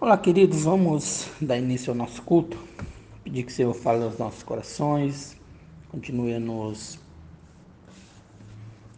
Olá, 0.00 0.16
queridos, 0.16 0.62
vamos 0.62 1.28
dar 1.40 1.58
início 1.58 1.90
ao 1.90 1.96
nosso 1.96 2.22
culto. 2.22 2.56
Pedir 3.24 3.42
que 3.42 3.50
o 3.50 3.54
Senhor 3.54 3.74
fale 3.74 4.04
aos 4.04 4.16
nossos 4.16 4.44
corações, 4.44 5.36
continue 5.88 6.34
a 6.34 6.38
nos, 6.38 7.00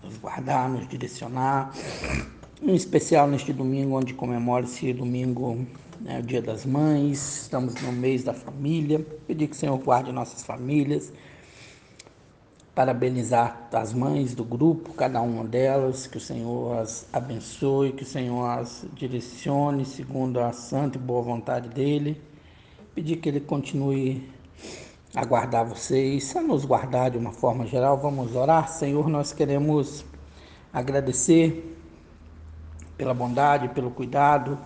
nos 0.05 0.19
guardar, 0.19 0.69
nos 0.69 0.87
direcionar. 0.87 1.73
Em 2.61 2.75
especial 2.75 3.27
neste 3.27 3.51
domingo, 3.51 3.97
onde 3.97 4.13
comemora-se 4.13 4.93
domingo, 4.93 5.67
né, 6.03 6.19
o 6.19 6.23
Dia 6.23 6.43
das 6.43 6.67
Mães, 6.67 7.45
estamos 7.45 7.73
no 7.77 7.93
mês 7.93 8.23
da 8.23 8.35
família. 8.35 9.01
Pedir 9.27 9.47
que 9.47 9.57
o 9.57 9.59
Senhor 9.59 9.79
guarde 9.79 10.13
nossas 10.13 10.43
famílias 10.43 11.11
parabenizar 12.75 13.69
as 13.73 13.93
mães 13.93 14.35
do 14.35 14.45
grupo, 14.45 14.93
cada 14.95 15.21
uma 15.21 15.45
delas, 15.45 16.07
que 16.07 16.17
o 16.17 16.21
Senhor 16.21 16.79
as 16.79 17.07
abençoe, 17.13 17.93
que 17.93 18.03
o 18.03 18.07
Senhor 18.07 18.45
as 18.47 18.85
direcione 18.95 19.85
segundo 19.85 20.41
a 20.41 20.53
santa 20.53 20.97
e 20.97 21.01
boa 21.01 21.23
vontade 21.23 21.69
dele. 21.69 22.21
Pedir 22.95 23.17
que 23.17 23.29
ele 23.29 23.41
continue 23.41 24.29
a 25.15 25.25
guardar 25.25 25.65
vocês, 25.65 26.35
a 26.37 26.43
nos 26.43 26.65
guardar 26.65 27.11
de 27.11 27.19
uma 27.19 27.33
forma 27.33 27.67
geral. 27.67 27.99
Vamos 27.99 28.35
orar. 28.35 28.69
Senhor, 28.69 29.09
nós 29.09 29.33
queremos 29.33 30.05
agradecer 30.73 31.77
pela 32.97 33.15
bondade, 33.15 33.69
pelo 33.69 33.91
cuidado. 33.91 34.59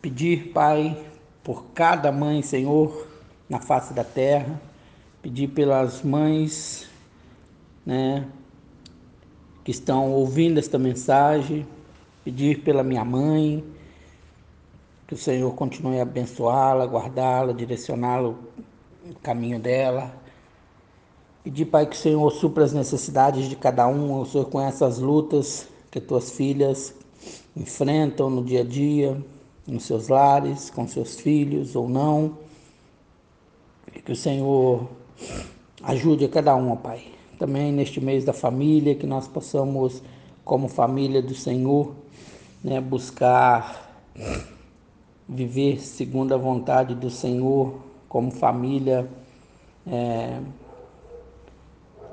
Pedir, 0.00 0.52
Pai, 0.52 0.96
por 1.42 1.64
cada 1.74 2.12
mãe, 2.12 2.42
Senhor, 2.42 3.06
na 3.48 3.58
face 3.58 3.92
da 3.92 4.04
terra. 4.04 4.60
Pedir 5.20 5.48
pelas 5.48 6.02
mães 6.02 6.88
né, 7.88 8.26
que 9.64 9.70
estão 9.70 10.12
ouvindo 10.12 10.58
esta 10.58 10.78
mensagem, 10.78 11.66
pedir 12.22 12.60
pela 12.60 12.82
minha 12.82 13.02
mãe, 13.02 13.64
que 15.06 15.14
o 15.14 15.16
Senhor 15.16 15.50
continue 15.54 15.98
a 15.98 16.02
abençoá-la, 16.02 16.84
guardá-la, 16.84 17.54
direcioná-la 17.54 18.34
no 19.06 19.14
caminho 19.22 19.58
dela. 19.58 20.14
Pedir, 21.42 21.64
Pai, 21.64 21.86
que 21.86 21.96
o 21.96 21.98
Senhor 21.98 22.30
supra 22.30 22.62
as 22.62 22.74
necessidades 22.74 23.48
de 23.48 23.56
cada 23.56 23.88
um, 23.88 24.20
o 24.20 24.26
Senhor 24.26 24.44
conhece 24.50 24.84
as 24.84 24.98
lutas 24.98 25.66
que 25.90 25.98
tuas 25.98 26.30
filhas 26.30 26.94
enfrentam 27.56 28.28
no 28.28 28.44
dia 28.44 28.60
a 28.60 28.64
dia, 28.64 29.16
nos 29.66 29.84
seus 29.84 30.08
lares, 30.08 30.68
com 30.68 30.86
seus 30.86 31.18
filhos 31.18 31.74
ou 31.74 31.88
não. 31.88 32.36
E 33.96 34.02
que 34.02 34.12
o 34.12 34.16
Senhor 34.16 34.86
ajude 35.82 36.26
a 36.26 36.28
cada 36.28 36.54
uma, 36.54 36.76
Pai 36.76 37.17
também 37.38 37.72
neste 37.72 38.00
mês 38.00 38.24
da 38.24 38.32
família, 38.32 38.94
que 38.94 39.06
nós 39.06 39.28
possamos, 39.28 40.02
como 40.44 40.68
família 40.68 41.22
do 41.22 41.34
Senhor, 41.34 41.94
né, 42.62 42.80
buscar 42.80 43.88
viver 45.28 45.80
segundo 45.80 46.34
a 46.34 46.38
vontade 46.38 46.94
do 46.94 47.10
Senhor, 47.10 47.74
como 48.08 48.30
família 48.30 49.08
é, 49.86 50.40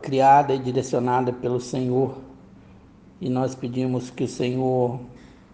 criada 0.02 0.54
e 0.54 0.60
direcionada 0.60 1.32
pelo 1.34 1.60
Senhor. 1.60 2.16
E 3.20 3.30
nós 3.30 3.56
pedimos 3.56 4.10
que 4.10 4.26
o 4.26 4.28
Senhor 4.28 5.00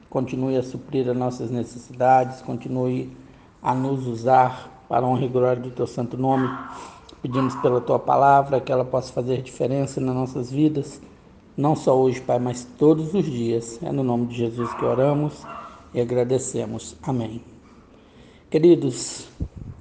continue 0.09 0.57
a 0.57 0.63
suprir 0.63 1.07
as 1.07 1.15
nossas 1.15 1.51
necessidades, 1.51 2.41
continue 2.41 3.15
a 3.61 3.73
nos 3.73 4.07
usar 4.07 4.83
para 4.89 5.05
honra 5.05 5.23
e 5.23 5.29
glória 5.29 5.61
do 5.61 5.71
teu 5.71 5.87
santo 5.87 6.17
nome. 6.17 6.49
Pedimos 7.21 7.53
pela 7.57 7.79
tua 7.79 7.99
palavra 7.99 8.59
que 8.59 8.71
ela 8.71 8.83
possa 8.83 9.13
fazer 9.13 9.43
diferença 9.43 10.01
nas 10.01 10.15
nossas 10.15 10.51
vidas, 10.51 10.99
não 11.55 11.75
só 11.75 11.95
hoje, 11.95 12.19
Pai, 12.19 12.39
mas 12.39 12.67
todos 12.79 13.13
os 13.13 13.23
dias. 13.23 13.79
É 13.83 13.91
no 13.91 14.03
nome 14.03 14.25
de 14.25 14.37
Jesus 14.37 14.73
que 14.73 14.83
oramos 14.83 15.45
e 15.93 16.01
agradecemos. 16.01 16.95
Amém. 17.03 17.43
Queridos, 18.49 19.27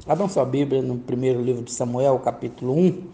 abram 0.07 0.29
sua 0.29 0.45
Bíblia 0.45 0.83
no 0.83 0.99
primeiro 0.99 1.41
livro 1.41 1.63
de 1.63 1.73
Samuel, 1.73 2.19
capítulo 2.19 2.75
1. 2.75 3.05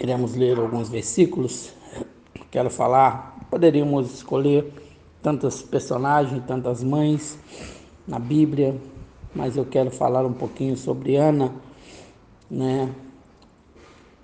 Iremos 0.00 0.34
ler 0.34 0.58
alguns 0.58 0.88
versículos. 0.88 1.72
Quero 2.50 2.70
falar, 2.70 3.38
poderíamos 3.48 4.12
escolher 4.14 4.72
tantos 5.22 5.62
personagens, 5.62 6.42
tantas 6.44 6.82
mães 6.82 7.38
na 8.04 8.18
Bíblia, 8.18 8.76
mas 9.32 9.56
eu 9.56 9.64
quero 9.64 9.92
falar 9.92 10.26
um 10.26 10.32
pouquinho 10.32 10.76
sobre 10.76 11.14
Ana 11.14 11.67
né, 12.50 12.92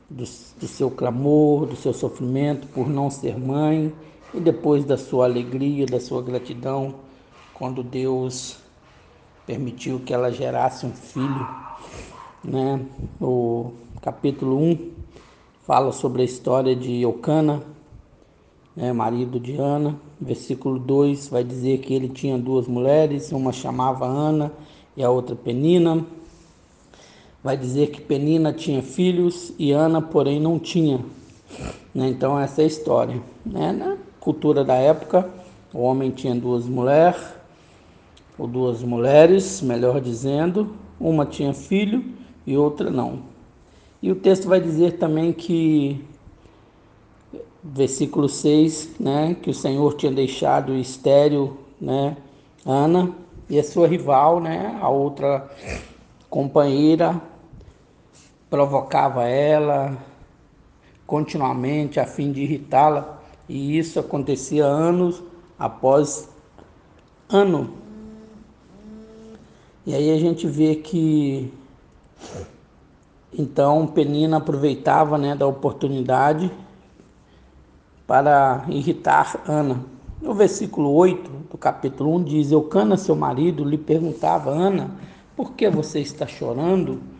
do, 0.08 0.24
do 0.24 0.68
seu 0.68 0.90
clamor, 0.90 1.66
do 1.66 1.76
seu 1.76 1.92
sofrimento 1.92 2.66
por 2.68 2.88
não 2.88 3.10
ser 3.10 3.38
mãe 3.38 3.92
e 4.32 4.40
depois 4.40 4.84
da 4.84 4.96
sua 4.96 5.24
alegria, 5.24 5.86
da 5.86 6.00
sua 6.00 6.22
gratidão 6.22 6.94
quando 7.52 7.82
Deus 7.82 8.58
permitiu 9.46 10.00
que 10.00 10.12
ela 10.12 10.30
gerasse 10.30 10.86
um 10.86 10.92
filho. 10.92 11.46
Né? 12.42 12.80
O 13.20 13.72
capítulo 14.00 14.58
1 14.58 14.90
fala 15.62 15.92
sobre 15.92 16.22
a 16.22 16.24
história 16.24 16.74
de 16.74 17.00
Eucana, 17.00 17.62
né, 18.74 18.92
marido 18.92 19.38
de 19.38 19.56
Ana. 19.56 19.98
Versículo 20.20 20.78
2 20.78 21.28
vai 21.28 21.44
dizer 21.44 21.78
que 21.78 21.94
ele 21.94 22.08
tinha 22.08 22.38
duas 22.38 22.66
mulheres, 22.66 23.30
uma 23.32 23.52
chamava 23.52 24.06
Ana 24.06 24.52
e 24.96 25.02
a 25.02 25.10
outra 25.10 25.36
Penina 25.36 26.04
vai 27.44 27.58
dizer 27.58 27.90
que 27.90 28.00
Penina 28.00 28.54
tinha 28.54 28.82
filhos 28.82 29.52
e 29.58 29.70
Ana, 29.70 30.00
porém, 30.00 30.40
não 30.40 30.58
tinha. 30.58 31.04
Né? 31.94 32.08
Então, 32.08 32.40
essa 32.40 32.62
é 32.62 32.64
a 32.64 32.66
história. 32.66 33.22
Né? 33.44 33.70
Na 33.70 33.98
cultura 34.18 34.64
da 34.64 34.76
época, 34.76 35.28
o 35.70 35.80
homem 35.80 36.10
tinha 36.10 36.34
duas 36.34 36.64
mulheres, 36.64 37.22
ou 38.38 38.46
duas 38.46 38.82
mulheres, 38.82 39.60
melhor 39.60 40.00
dizendo, 40.00 40.74
uma 40.98 41.26
tinha 41.26 41.52
filho 41.52 42.02
e 42.46 42.56
outra 42.56 42.90
não. 42.90 43.18
E 44.00 44.10
o 44.10 44.16
texto 44.16 44.48
vai 44.48 44.58
dizer 44.58 44.92
também 44.92 45.30
que, 45.30 46.02
versículo 47.62 48.26
6, 48.26 48.92
né, 48.98 49.36
que 49.42 49.50
o 49.50 49.54
Senhor 49.54 49.94
tinha 49.96 50.10
deixado 50.10 50.74
estéreo 50.74 51.58
né, 51.78 52.16
Ana 52.64 53.12
e 53.50 53.58
a 53.58 53.64
sua 53.64 53.86
rival, 53.86 54.40
né, 54.40 54.78
a 54.80 54.88
outra 54.88 55.46
companheira, 56.30 57.20
provocava 58.54 59.24
ela 59.24 59.98
continuamente 61.04 61.98
a 61.98 62.06
fim 62.06 62.30
de 62.30 62.42
irritá-la, 62.42 63.18
e 63.48 63.76
isso 63.76 63.98
acontecia 63.98 64.64
anos 64.64 65.20
após 65.58 66.28
ano. 67.28 67.74
E 69.84 69.92
aí 69.92 70.08
a 70.12 70.18
gente 70.20 70.46
vê 70.46 70.76
que 70.76 71.52
então 73.36 73.88
Penina 73.88 74.36
aproveitava 74.36 75.18
né, 75.18 75.34
da 75.34 75.48
oportunidade 75.48 76.48
para 78.06 78.64
irritar 78.68 79.42
Ana. 79.48 79.84
No 80.22 80.32
versículo 80.32 80.92
8 80.92 81.28
do 81.50 81.58
capítulo 81.58 82.14
1 82.18 82.22
diz: 82.22 82.52
Eucana, 82.52 82.96
seu 82.96 83.16
marido, 83.16 83.64
lhe 83.64 83.76
perguntava, 83.76 84.52
Ana, 84.52 84.92
por 85.34 85.54
que 85.54 85.68
você 85.68 85.98
está 85.98 86.24
chorando? 86.24 87.13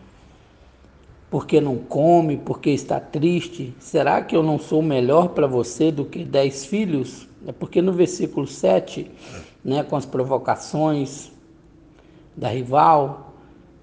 Porque 1.29 1.59
não 1.59 1.77
come, 1.77 2.37
porque 2.37 2.69
está 2.69 2.99
triste? 2.99 3.73
Será 3.79 4.21
que 4.21 4.35
eu 4.35 4.43
não 4.43 4.57
sou 4.57 4.81
melhor 4.81 5.29
para 5.29 5.47
você 5.47 5.91
do 5.91 6.05
que 6.05 6.23
dez 6.23 6.65
filhos? 6.65 7.27
É 7.47 7.51
porque 7.51 7.81
no 7.81 7.91
versículo 7.91 8.47
7, 8.47 9.09
né, 9.63 9.83
com 9.83 9.95
as 9.95 10.05
provocações 10.05 11.31
da 12.35 12.49
rival, 12.49 13.33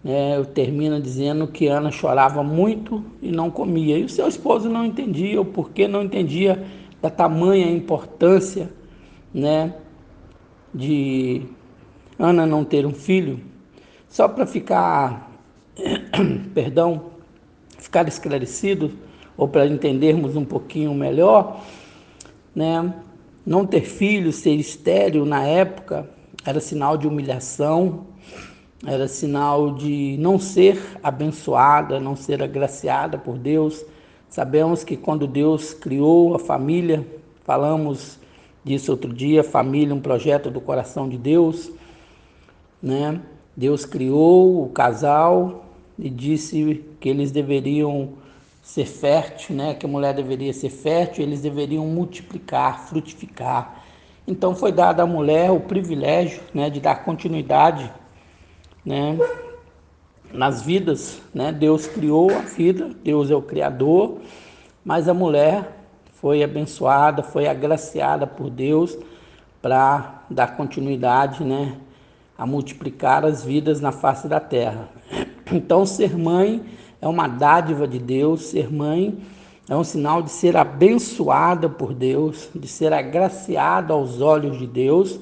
né, 0.02 0.36
eu 0.36 0.44
termino 0.44 1.00
dizendo 1.00 1.46
que 1.46 1.68
Ana 1.68 1.90
chorava 1.90 2.42
muito 2.42 3.04
e 3.20 3.30
não 3.30 3.50
comia. 3.50 3.98
E 3.98 4.04
o 4.04 4.08
seu 4.08 4.26
esposo 4.26 4.68
não 4.68 4.84
entendia, 4.84 5.40
o 5.40 5.44
porquê 5.44 5.86
não 5.86 6.02
entendia 6.02 6.64
da 7.00 7.10
tamanha 7.10 7.70
importância 7.70 8.70
né, 9.32 9.74
de 10.74 11.42
Ana 12.18 12.46
não 12.46 12.64
ter 12.64 12.86
um 12.86 12.94
filho. 12.94 13.40
Só 14.08 14.28
para 14.28 14.46
ficar, 14.46 15.30
perdão, 16.54 17.11
ficar 17.92 18.08
esclarecido 18.08 18.90
ou 19.36 19.46
para 19.46 19.66
entendermos 19.66 20.34
um 20.34 20.46
pouquinho 20.46 20.94
melhor, 20.94 21.60
né? 22.54 22.94
Não 23.44 23.66
ter 23.66 23.82
filho, 23.82 24.32
ser 24.32 24.54
estéril 24.54 25.26
na 25.26 25.44
época 25.44 26.08
era 26.42 26.58
sinal 26.58 26.96
de 26.96 27.06
humilhação, 27.06 28.06
era 28.86 29.06
sinal 29.06 29.74
de 29.74 30.16
não 30.18 30.38
ser 30.38 30.80
abençoada, 31.02 32.00
não 32.00 32.16
ser 32.16 32.42
agraciada 32.42 33.18
por 33.18 33.36
Deus. 33.36 33.84
Sabemos 34.26 34.82
que 34.82 34.96
quando 34.96 35.26
Deus 35.26 35.74
criou 35.74 36.34
a 36.34 36.38
família, 36.38 37.06
falamos 37.44 38.18
disso 38.64 38.90
outro 38.90 39.12
dia, 39.12 39.44
família, 39.44 39.94
um 39.94 40.00
projeto 40.00 40.50
do 40.50 40.62
coração 40.62 41.06
de 41.10 41.18
Deus, 41.18 41.70
né? 42.82 43.20
Deus 43.54 43.84
criou 43.84 44.64
o 44.64 44.70
casal 44.70 45.66
e 45.98 46.08
disse 46.08 46.90
que 47.02 47.08
eles 47.08 47.32
deveriam 47.32 48.10
ser 48.62 48.86
férteis, 48.86 49.50
né? 49.50 49.74
que 49.74 49.84
a 49.84 49.88
mulher 49.88 50.14
deveria 50.14 50.52
ser 50.52 50.70
fértil, 50.70 51.24
eles 51.24 51.42
deveriam 51.42 51.84
multiplicar, 51.84 52.86
frutificar. 52.86 53.82
Então 54.26 54.54
foi 54.54 54.70
dado 54.70 55.00
à 55.00 55.06
mulher 55.06 55.50
o 55.50 55.58
privilégio 55.58 56.40
né, 56.54 56.70
de 56.70 56.78
dar 56.78 57.04
continuidade 57.04 57.92
né, 58.86 59.18
nas 60.32 60.62
vidas. 60.62 61.20
Né? 61.34 61.50
Deus 61.50 61.88
criou 61.88 62.30
a 62.30 62.42
vida, 62.42 62.90
Deus 63.02 63.32
é 63.32 63.34
o 63.34 63.42
Criador, 63.42 64.18
mas 64.84 65.08
a 65.08 65.14
mulher 65.14 65.76
foi 66.20 66.44
abençoada, 66.44 67.24
foi 67.24 67.48
agraciada 67.48 68.28
por 68.28 68.48
Deus 68.48 68.96
para 69.60 70.22
dar 70.30 70.56
continuidade 70.56 71.42
né, 71.42 71.76
a 72.38 72.46
multiplicar 72.46 73.24
as 73.24 73.44
vidas 73.44 73.80
na 73.80 73.90
face 73.90 74.28
da 74.28 74.38
terra. 74.38 74.88
Então, 75.52 75.84
ser 75.84 76.16
mãe 76.16 76.62
é 77.02 77.06
uma 77.06 77.28
dádiva 77.28 77.86
de 77.86 77.98
Deus, 77.98 78.46
ser 78.46 78.72
mãe 78.72 79.18
é 79.68 79.76
um 79.76 79.84
sinal 79.84 80.22
de 80.22 80.30
ser 80.30 80.56
abençoada 80.56 81.68
por 81.68 81.94
Deus, 81.94 82.48
de 82.54 82.66
ser 82.66 82.92
agraciada 82.92 83.94
aos 83.94 84.20
olhos 84.20 84.58
de 84.58 84.66
Deus. 84.66 85.20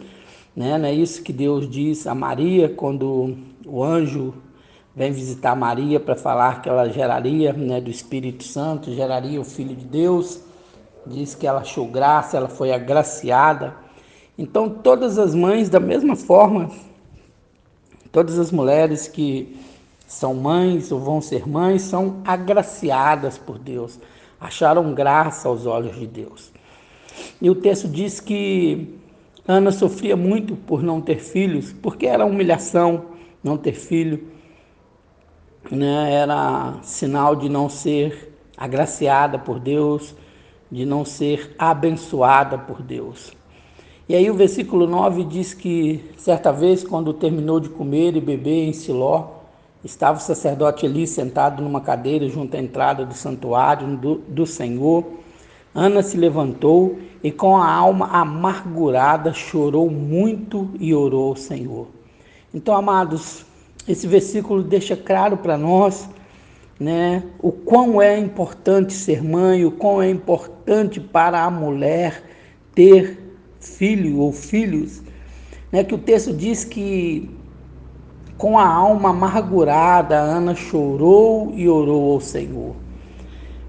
Né? 0.56 0.78
Não 0.78 0.86
é 0.86 0.94
isso 0.94 1.22
que 1.22 1.32
Deus 1.32 1.68
diz 1.68 2.06
a 2.06 2.14
Maria 2.14 2.68
quando 2.68 3.36
o 3.66 3.84
anjo 3.84 4.34
vem 4.96 5.12
visitar 5.12 5.54
Maria 5.54 6.00
para 6.00 6.16
falar 6.16 6.62
que 6.62 6.68
ela 6.68 6.88
geraria 6.88 7.52
né, 7.52 7.80
do 7.80 7.90
Espírito 7.90 8.42
Santo, 8.42 8.92
geraria 8.92 9.40
o 9.40 9.44
Filho 9.44 9.76
de 9.76 9.84
Deus. 9.84 10.40
Diz 11.06 11.34
que 11.34 11.46
ela 11.46 11.60
achou 11.60 11.86
graça, 11.86 12.36
ela 12.36 12.48
foi 12.48 12.72
agraciada. 12.72 13.74
Então, 14.38 14.68
todas 14.68 15.18
as 15.18 15.34
mães, 15.34 15.68
da 15.68 15.80
mesma 15.80 16.16
forma, 16.16 16.70
todas 18.10 18.38
as 18.38 18.50
mulheres 18.50 19.06
que 19.06 19.56
são 20.12 20.34
mães 20.34 20.90
ou 20.92 21.00
vão 21.00 21.20
ser 21.20 21.48
mães, 21.48 21.82
são 21.82 22.20
agraciadas 22.24 23.38
por 23.38 23.58
Deus 23.58 23.98
acharam 24.40 24.94
graça 24.94 25.48
aos 25.48 25.66
olhos 25.66 25.96
de 25.96 26.06
Deus. 26.06 26.50
E 27.40 27.50
o 27.50 27.54
texto 27.54 27.86
diz 27.86 28.18
que 28.18 28.98
Ana 29.46 29.70
sofria 29.70 30.16
muito 30.16 30.56
por 30.56 30.82
não 30.82 31.00
ter 31.00 31.18
filhos, 31.18 31.72
porque 31.72 32.06
era 32.06 32.24
humilhação 32.24 33.04
não 33.44 33.56
ter 33.56 33.74
filho, 33.74 34.28
né? 35.70 36.12
era 36.12 36.78
sinal 36.82 37.36
de 37.36 37.48
não 37.48 37.68
ser 37.68 38.34
agraciada 38.56 39.38
por 39.38 39.58
Deus, 39.58 40.14
de 40.70 40.86
não 40.86 41.04
ser 41.04 41.54
abençoada 41.58 42.56
por 42.56 42.82
Deus. 42.82 43.32
E 44.08 44.14
aí 44.14 44.30
o 44.30 44.34
versículo 44.34 44.86
9 44.86 45.24
diz 45.24 45.54
que 45.54 46.04
certa 46.16 46.52
vez, 46.52 46.82
quando 46.82 47.12
terminou 47.12 47.60
de 47.60 47.68
comer 47.68 48.16
e 48.16 48.20
beber 48.20 48.68
em 48.68 48.72
Siló, 48.72 49.39
Estava 49.82 50.18
o 50.18 50.22
sacerdote 50.22 50.84
ali 50.84 51.06
sentado 51.06 51.62
numa 51.62 51.80
cadeira 51.80 52.28
junto 52.28 52.54
à 52.56 52.60
entrada 52.60 53.06
do 53.06 53.14
santuário 53.14 53.96
do, 53.96 54.16
do 54.16 54.46
Senhor. 54.46 55.04
Ana 55.74 56.02
se 56.02 56.18
levantou 56.18 56.98
e, 57.22 57.30
com 57.30 57.56
a 57.56 57.72
alma 57.72 58.08
amargurada, 58.08 59.32
chorou 59.32 59.88
muito 59.90 60.70
e 60.78 60.94
orou 60.94 61.28
ao 61.28 61.36
Senhor. 61.36 61.86
Então, 62.52 62.74
amados, 62.74 63.46
esse 63.88 64.06
versículo 64.06 64.62
deixa 64.62 64.96
claro 64.96 65.38
para 65.38 65.56
nós 65.56 66.08
né, 66.78 67.22
o 67.38 67.50
quão 67.50 68.02
é 68.02 68.18
importante 68.18 68.92
ser 68.92 69.22
mãe, 69.22 69.64
o 69.64 69.70
quão 69.70 70.02
é 70.02 70.10
importante 70.10 71.00
para 71.00 71.42
a 71.42 71.50
mulher 71.50 72.22
ter 72.74 73.18
filho 73.60 74.18
ou 74.18 74.32
filhos. 74.32 75.02
Né, 75.72 75.84
que 75.84 75.94
o 75.94 75.98
texto 75.98 76.32
diz 76.32 76.64
que 76.64 77.30
com 78.40 78.58
a 78.58 78.66
alma 78.66 79.10
amargurada, 79.10 80.16
Ana 80.16 80.54
chorou 80.54 81.52
e 81.54 81.68
orou 81.68 82.14
ao 82.14 82.20
Senhor. 82.22 82.74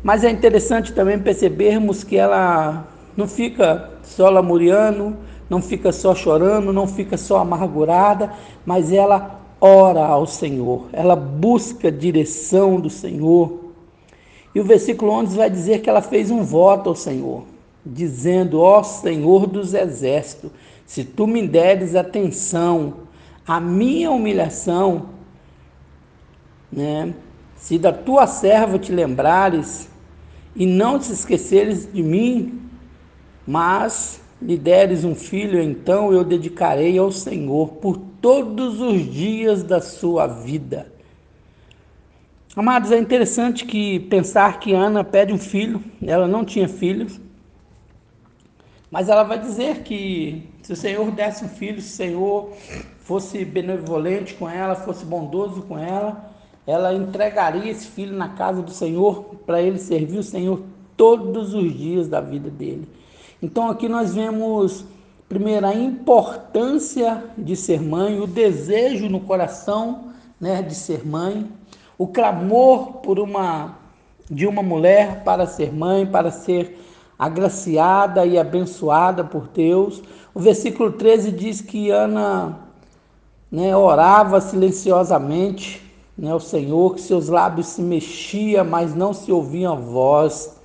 Mas 0.02 0.24
é 0.24 0.30
interessante 0.30 0.94
também 0.94 1.20
percebermos 1.20 2.06
que 2.06 2.16
ela 2.16 2.88
não 3.18 3.28
fica 3.28 3.92
só 4.02 4.30
lamuriando, 4.30 5.14
não 5.50 5.62
fica 5.62 5.92
só 5.92 6.16
chorando, 6.16 6.72
não 6.72 6.88
fica 6.88 7.18
só 7.18 7.40
amargurada, 7.40 8.32
mas 8.66 8.94
ela 8.94 9.42
ora 9.60 10.06
ao 10.06 10.26
Senhor, 10.26 10.86
ela 10.94 11.18
busca 11.18 11.90
a 11.90 11.92
direção 11.92 12.80
do 12.80 12.90
Senhor. 12.90 13.74
E 14.56 14.60
o 14.62 14.64
versículo 14.64 15.12
11 15.12 15.36
vai 15.36 15.50
dizer 15.50 15.82
que 15.82 15.90
ela 15.90 16.02
fez 16.02 16.32
um 16.32 16.44
voto 16.44 16.88
ao 16.88 16.96
Senhor, 16.96 17.44
dizendo: 17.86 18.62
Ó 18.62 18.82
Senhor 18.84 19.48
dos 19.48 19.74
exércitos, 19.74 20.50
se 20.86 21.04
tu 21.04 21.28
me 21.28 21.46
deres 21.46 21.94
atenção, 21.94 23.11
a 23.46 23.60
minha 23.60 24.12
humilhação, 24.12 25.10
né? 26.72 27.14
Se 27.56 27.78
da 27.78 27.94
tua 27.94 28.26
serva 28.26 28.80
te 28.80 28.92
lembrares 28.92 29.90
e 30.56 30.66
não 30.66 30.98
te 30.98 31.12
esqueceres 31.12 31.92
de 31.92 32.02
mim, 32.02 32.60
mas 33.46 34.22
me 34.42 34.58
deres 34.58 35.04
um 35.04 35.14
filho, 35.14 35.62
então 35.62 36.12
eu 36.12 36.24
dedicarei 36.24 36.98
ao 36.98 37.12
Senhor 37.12 37.74
por 37.74 37.98
todos 38.20 38.82
os 38.82 39.12
dias 39.12 39.64
da 39.64 39.80
sua 39.80 40.26
vida. 40.26 40.92
Amados, 42.56 42.92
é 42.92 42.98
interessante 42.98 43.66
que 43.66 44.00
pensar 44.00 44.60
que 44.60 44.74
Ana 44.74 45.04
pede 45.04 45.32
um 45.32 45.38
filho, 45.38 45.82
ela 46.02 46.28
não 46.28 46.44
tinha 46.44 46.68
filhos, 46.68 47.20
mas 48.92 49.08
ela 49.08 49.24
vai 49.24 49.40
dizer 49.40 49.84
que 49.84 50.50
se 50.62 50.74
o 50.74 50.76
Senhor 50.76 51.10
desse 51.12 51.46
um 51.46 51.48
filho, 51.48 51.82
se 51.82 51.94
o 51.94 51.96
Senhor 51.96 52.50
fosse 53.00 53.46
benevolente 53.46 54.34
com 54.34 54.50
ela, 54.50 54.76
fosse 54.76 55.06
bondoso 55.06 55.62
com 55.62 55.80
ela, 55.80 56.30
ela 56.68 56.94
entregaria 56.94 57.72
esse 57.72 57.88
filho 57.88 58.16
na 58.16 58.30
casa 58.30 58.62
do 58.62 58.72
Senhor 58.72 59.36
para 59.46 59.62
ele 59.62 59.80
servir 59.80 60.20
o 60.20 60.24
Senhor 60.24 60.62
todos 60.98 61.54
os 61.54 61.74
dias 61.76 62.08
da 62.10 62.20
vida 62.20 62.50
dele. 62.50 62.88
Então 63.42 63.70
aqui 63.70 63.88
nós 63.88 64.14
vemos 64.14 64.86
primeiro 65.28 65.66
a 65.66 65.74
importância 65.74 67.24
de 67.38 67.56
ser 67.56 67.82
mãe, 67.82 68.20
o 68.20 68.28
desejo 68.28 69.08
no 69.08 69.22
coração, 69.22 70.12
né, 70.40 70.62
de 70.62 70.76
ser 70.76 71.08
mãe, 71.08 71.50
o 71.98 72.08
clamor 72.08 72.98
por 72.98 73.18
uma 73.20 73.80
de 74.30 74.48
uma 74.48 74.64
mulher 74.64 75.24
para 75.24 75.46
ser 75.46 75.74
mãe, 75.74 76.06
para 76.06 76.32
ser 76.32 76.80
agraciada 77.22 78.26
e 78.26 78.40
abençoada 78.40 79.24
por 79.24 79.48
Deus. 79.50 80.02
O 80.34 80.40
versículo 80.40 80.92
13 80.94 81.32
diz 81.32 81.62
que 81.62 81.92
Ana 81.92 82.58
né, 83.52 83.78
orava 83.78 84.42
silenciosamente 84.42 85.84
né, 86.18 86.32
ao 86.32 86.40
Senhor, 86.40 86.96
que 86.96 87.02
seus 87.02 87.30
lábios 87.30 87.68
se 87.68 87.82
mexiam, 87.84 88.66
mas 88.66 88.96
não 88.96 89.14
se 89.14 89.32
ouvia 89.32 89.72
voz. 89.72 90.58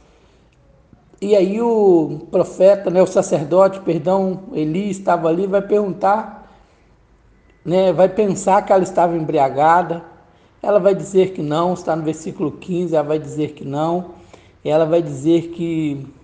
E 1.20 1.36
aí 1.36 1.60
o 1.60 2.26
profeta, 2.30 2.88
né, 2.88 3.02
o 3.02 3.06
sacerdote, 3.06 3.80
perdão, 3.80 4.44
Eli 4.54 4.88
estava 4.88 5.28
ali, 5.28 5.46
vai 5.46 5.60
perguntar, 5.60 6.50
né, 7.62 7.92
vai 7.92 8.08
pensar 8.08 8.64
que 8.64 8.72
ela 8.72 8.82
estava 8.82 9.14
embriagada. 9.14 10.02
Ela 10.62 10.80
vai 10.80 10.94
dizer 10.94 11.34
que 11.34 11.42
não, 11.42 11.74
está 11.74 11.94
no 11.94 12.02
versículo 12.02 12.50
15, 12.50 12.96
ela 12.96 13.06
vai 13.06 13.18
dizer 13.18 13.52
que 13.52 13.62
não. 13.62 14.12
Ela 14.64 14.86
vai 14.86 15.02
dizer 15.02 15.48
que 15.48 16.15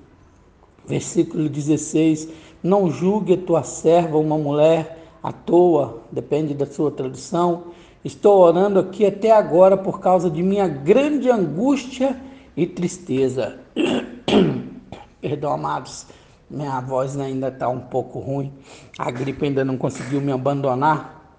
Versículo 0.87 1.49
16: 1.49 2.29
Não 2.63 2.91
julgue 2.91 3.37
tua 3.37 3.63
serva 3.63 4.19
uma 4.19 4.37
mulher 4.37 4.99
à 5.23 5.33
toa, 5.33 6.03
depende 6.11 6.55
da 6.55 6.67
sua 6.67 6.91
tradução. 6.91 7.65
Estou 8.05 8.41
orando 8.41 8.81
aqui 8.81 9.07
até 9.07 9.31
agora 9.31 9.77
por 9.77 10.01
causa 10.01 10.29
de 10.29 10.43
minha 10.43 10.67
grande 10.67 11.31
angústia 11.31 12.21
e 12.57 12.67
tristeza. 12.67 13.61
Perdão, 15.21 15.53
amados, 15.53 16.07
minha 16.51 16.81
voz 16.81 17.17
ainda 17.17 17.47
está 17.47 17.69
um 17.69 17.79
pouco 17.79 18.19
ruim. 18.19 18.53
A 18.99 19.09
gripe 19.11 19.45
ainda 19.45 19.65
não 19.65 19.79
conseguiu 19.79 20.21
me 20.21 20.33
abandonar, 20.33 21.39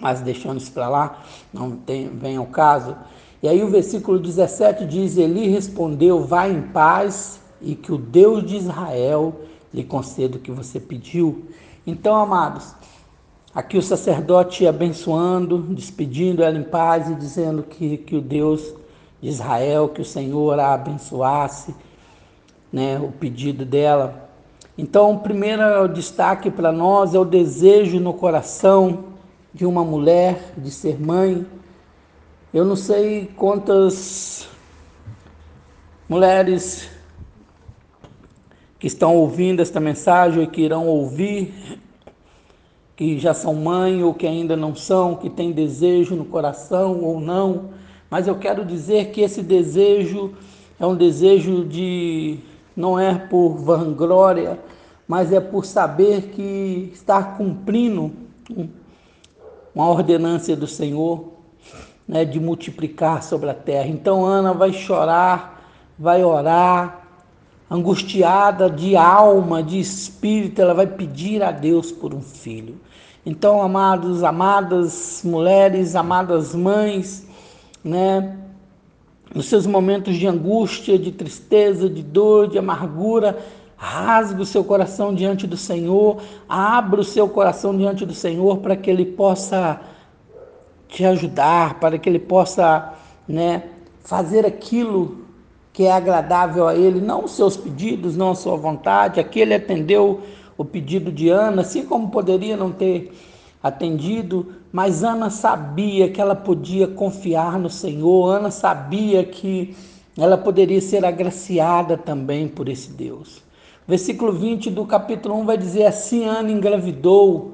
mas 0.00 0.20
deixando 0.20 0.58
isso 0.58 0.70
para 0.70 0.88
lá, 0.88 1.22
não 1.52 1.72
tem, 1.72 2.08
vem 2.08 2.36
ao 2.36 2.46
caso. 2.46 2.96
E 3.42 3.48
aí 3.48 3.62
o 3.62 3.68
versículo 3.68 4.20
17 4.20 4.86
diz: 4.86 5.16
Eli 5.16 5.48
respondeu: 5.48 6.24
Vá 6.24 6.48
em 6.48 6.62
paz 6.62 7.40
e 7.60 7.74
que 7.74 7.92
o 7.92 7.98
Deus 7.98 8.44
de 8.44 8.56
Israel 8.56 9.40
lhe 9.72 9.84
conceda 9.84 10.36
o 10.36 10.40
que 10.40 10.50
você 10.50 10.78
pediu. 10.80 11.46
Então, 11.86 12.14
amados, 12.14 12.74
aqui 13.54 13.76
o 13.76 13.82
sacerdote 13.82 14.66
abençoando, 14.66 15.58
despedindo 15.58 16.42
ela 16.42 16.58
em 16.58 16.62
paz 16.62 17.10
e 17.10 17.14
dizendo 17.14 17.62
que, 17.62 17.98
que 17.98 18.16
o 18.16 18.20
Deus 18.20 18.74
de 19.20 19.28
Israel, 19.28 19.88
que 19.88 20.00
o 20.00 20.04
Senhor 20.04 20.58
a 20.58 20.74
abençoasse, 20.74 21.74
né, 22.72 22.98
o 22.98 23.10
pedido 23.10 23.64
dela. 23.64 24.28
Então, 24.76 25.14
o 25.14 25.18
primeiro 25.18 25.88
destaque 25.88 26.50
para 26.50 26.70
nós 26.70 27.14
é 27.14 27.18
o 27.18 27.24
desejo 27.24 27.98
no 27.98 28.14
coração 28.14 29.04
de 29.52 29.66
uma 29.66 29.84
mulher 29.84 30.52
de 30.56 30.70
ser 30.70 31.00
mãe. 31.00 31.44
Eu 32.54 32.64
não 32.64 32.76
sei 32.76 33.28
quantas 33.36 34.48
mulheres 36.08 36.88
que 38.78 38.86
estão 38.86 39.16
ouvindo 39.16 39.60
esta 39.60 39.80
mensagem 39.80 40.42
e 40.42 40.46
que 40.46 40.62
irão 40.62 40.86
ouvir, 40.86 41.80
que 42.96 43.18
já 43.18 43.34
são 43.34 43.54
mãe 43.54 44.02
ou 44.02 44.14
que 44.14 44.26
ainda 44.26 44.56
não 44.56 44.74
são, 44.74 45.14
que 45.14 45.28
têm 45.30 45.52
desejo 45.52 46.14
no 46.14 46.24
coração 46.24 47.00
ou 47.02 47.20
não, 47.20 47.70
mas 48.10 48.26
eu 48.26 48.36
quero 48.36 48.64
dizer 48.64 49.10
que 49.10 49.20
esse 49.20 49.42
desejo 49.42 50.32
é 50.80 50.86
um 50.86 50.94
desejo 50.94 51.64
de 51.64 52.38
não 52.76 52.98
é 52.98 53.14
por 53.14 53.56
vanglória, 53.56 54.58
mas 55.06 55.32
é 55.32 55.40
por 55.40 55.64
saber 55.64 56.30
que 56.30 56.90
está 56.92 57.22
cumprindo 57.22 58.12
uma 59.74 59.88
ordenância 59.88 60.56
do 60.56 60.66
Senhor 60.66 61.32
né, 62.06 62.24
de 62.24 62.40
multiplicar 62.40 63.22
sobre 63.22 63.50
a 63.50 63.54
terra. 63.54 63.88
Então 63.88 64.24
Ana 64.24 64.54
vai 64.54 64.72
chorar, 64.72 65.72
vai 65.98 66.24
orar, 66.24 66.97
angustiada 67.70 68.70
de 68.70 68.96
alma, 68.96 69.62
de 69.62 69.78
espírito, 69.78 70.60
ela 70.60 70.74
vai 70.74 70.86
pedir 70.86 71.42
a 71.42 71.50
Deus 71.50 71.92
por 71.92 72.14
um 72.14 72.22
filho. 72.22 72.76
Então, 73.26 73.60
amados, 73.60 74.24
amadas 74.24 75.20
mulheres, 75.22 75.94
amadas 75.94 76.54
mães, 76.54 77.26
né, 77.84 78.38
nos 79.34 79.46
seus 79.46 79.66
momentos 79.66 80.16
de 80.16 80.26
angústia, 80.26 80.98
de 80.98 81.12
tristeza, 81.12 81.90
de 81.90 82.02
dor, 82.02 82.48
de 82.48 82.58
amargura, 82.58 83.38
rasgue 83.76 84.40
o 84.40 84.46
seu 84.46 84.64
coração 84.64 85.14
diante 85.14 85.46
do 85.46 85.56
Senhor, 85.56 86.22
abra 86.48 87.00
o 87.00 87.04
seu 87.04 87.28
coração 87.28 87.76
diante 87.76 88.06
do 88.06 88.14
Senhor 88.14 88.58
para 88.58 88.74
que 88.74 88.90
Ele 88.90 89.04
possa 89.04 89.80
te 90.88 91.04
ajudar, 91.04 91.78
para 91.78 91.98
que 91.98 92.08
Ele 92.08 92.18
possa 92.18 92.94
né, 93.28 93.64
fazer 94.02 94.46
aquilo 94.46 95.27
que 95.78 95.84
é 95.84 95.92
agradável 95.92 96.66
a 96.66 96.74
Ele, 96.74 97.00
não 97.00 97.26
os 97.26 97.36
seus 97.36 97.56
pedidos, 97.56 98.16
não 98.16 98.32
a 98.32 98.34
sua 98.34 98.56
vontade. 98.56 99.20
Aqui 99.20 99.38
Ele 99.38 99.54
atendeu 99.54 100.22
o 100.56 100.64
pedido 100.64 101.12
de 101.12 101.28
Ana, 101.28 101.62
assim 101.62 101.84
como 101.84 102.10
poderia 102.10 102.56
não 102.56 102.72
ter 102.72 103.12
atendido, 103.62 104.54
mas 104.72 105.04
Ana 105.04 105.30
sabia 105.30 106.10
que 106.10 106.20
ela 106.20 106.34
podia 106.34 106.88
confiar 106.88 107.60
no 107.60 107.70
Senhor, 107.70 108.28
Ana 108.28 108.50
sabia 108.50 109.22
que 109.22 109.76
ela 110.18 110.36
poderia 110.36 110.80
ser 110.80 111.04
agraciada 111.04 111.96
também 111.96 112.48
por 112.48 112.68
esse 112.68 112.90
Deus. 112.90 113.40
Versículo 113.86 114.32
20 114.32 114.70
do 114.70 114.84
capítulo 114.84 115.36
1 115.36 115.44
vai 115.44 115.56
dizer 115.56 115.86
assim: 115.86 116.24
Ana 116.24 116.50
engravidou 116.50 117.52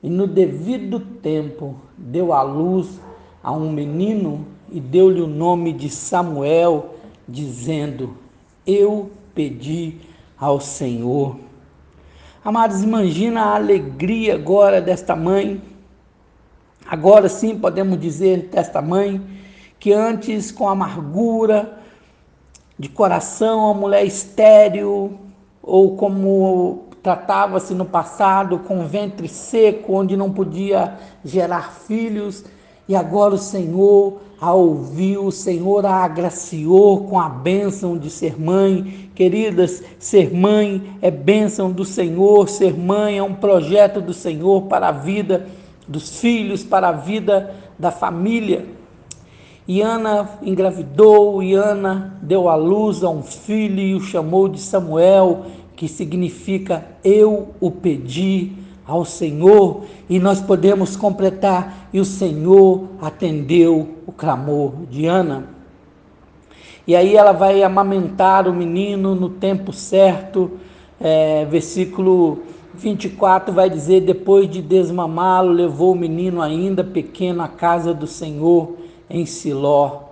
e 0.00 0.08
no 0.08 0.28
devido 0.28 1.00
tempo 1.00 1.74
deu 1.98 2.32
à 2.32 2.40
luz 2.40 3.00
a 3.42 3.50
um 3.50 3.72
menino 3.72 4.46
e 4.70 4.78
deu-lhe 4.78 5.20
o 5.20 5.26
nome 5.26 5.72
de 5.72 5.90
Samuel, 5.90 6.93
dizendo: 7.28 8.16
Eu 8.66 9.10
pedi 9.34 10.00
ao 10.38 10.60
Senhor. 10.60 11.36
Amados, 12.44 12.82
imagina 12.82 13.42
a 13.42 13.54
alegria 13.54 14.34
agora 14.34 14.80
desta 14.80 15.16
mãe. 15.16 15.62
Agora 16.86 17.28
sim 17.28 17.58
podemos 17.58 17.98
dizer 17.98 18.48
desta 18.52 18.82
mãe 18.82 19.20
que 19.78 19.92
antes 19.92 20.52
com 20.52 20.68
amargura 20.68 21.78
de 22.78 22.88
coração, 22.88 23.70
a 23.70 23.74
mulher 23.74 24.04
estéril, 24.04 25.18
ou 25.62 25.96
como 25.96 26.84
tratava-se 27.02 27.74
no 27.74 27.84
passado 27.84 28.58
com 28.58 28.86
ventre 28.86 29.28
seco, 29.28 29.94
onde 29.94 30.16
não 30.16 30.32
podia 30.32 30.98
gerar 31.24 31.72
filhos, 31.72 32.44
e 32.88 32.94
agora 32.94 33.34
o 33.34 33.38
Senhor 33.38 34.20
a 34.40 34.52
ouviu, 34.52 35.24
o 35.24 35.32
Senhor 35.32 35.86
a 35.86 36.04
agraciou 36.04 37.04
com 37.04 37.18
a 37.18 37.30
bênção 37.30 37.96
de 37.96 38.10
ser 38.10 38.38
mãe. 38.38 39.08
Queridas, 39.14 39.82
ser 39.98 40.34
mãe 40.34 40.82
é 41.00 41.10
bênção 41.10 41.70
do 41.70 41.84
Senhor, 41.84 42.48
ser 42.48 42.78
mãe 42.78 43.16
é 43.16 43.22
um 43.22 43.34
projeto 43.34 44.02
do 44.02 44.12
Senhor 44.12 44.62
para 44.62 44.88
a 44.88 44.92
vida 44.92 45.46
dos 45.88 46.20
filhos, 46.20 46.62
para 46.62 46.88
a 46.88 46.92
vida 46.92 47.54
da 47.78 47.90
família. 47.90 48.66
E 49.66 49.80
Ana 49.80 50.38
engravidou, 50.42 51.42
e 51.42 51.54
Ana 51.54 52.18
deu 52.20 52.48
à 52.50 52.54
luz 52.54 53.02
a 53.02 53.08
um 53.08 53.22
filho 53.22 53.80
e 53.80 53.94
o 53.94 54.00
chamou 54.00 54.46
de 54.46 54.60
Samuel, 54.60 55.46
que 55.74 55.88
significa 55.88 56.84
eu 57.02 57.48
o 57.60 57.70
pedi 57.70 58.52
ao 58.86 59.04
Senhor, 59.04 59.84
e 60.08 60.18
nós 60.18 60.40
podemos 60.40 60.96
completar, 60.96 61.88
e 61.92 62.00
o 62.00 62.04
Senhor 62.04 62.84
atendeu 63.00 63.88
o 64.06 64.12
clamor 64.12 64.72
de 64.90 65.06
Ana. 65.06 65.48
E 66.86 66.94
aí 66.94 67.16
ela 67.16 67.32
vai 67.32 67.62
amamentar 67.62 68.46
o 68.46 68.52
menino 68.52 69.14
no 69.14 69.30
tempo 69.30 69.72
certo, 69.72 70.50
é, 71.00 71.44
versículo 71.46 72.42
24 72.74 73.54
vai 73.54 73.70
dizer: 73.70 74.00
depois 74.00 74.50
de 74.50 74.60
desmamá-lo, 74.60 75.52
levou 75.52 75.92
o 75.92 75.96
menino 75.96 76.42
ainda 76.42 76.82
pequeno 76.82 77.42
à 77.42 77.48
casa 77.48 77.94
do 77.94 78.06
Senhor 78.06 78.76
em 79.08 79.24
Siló. 79.24 80.02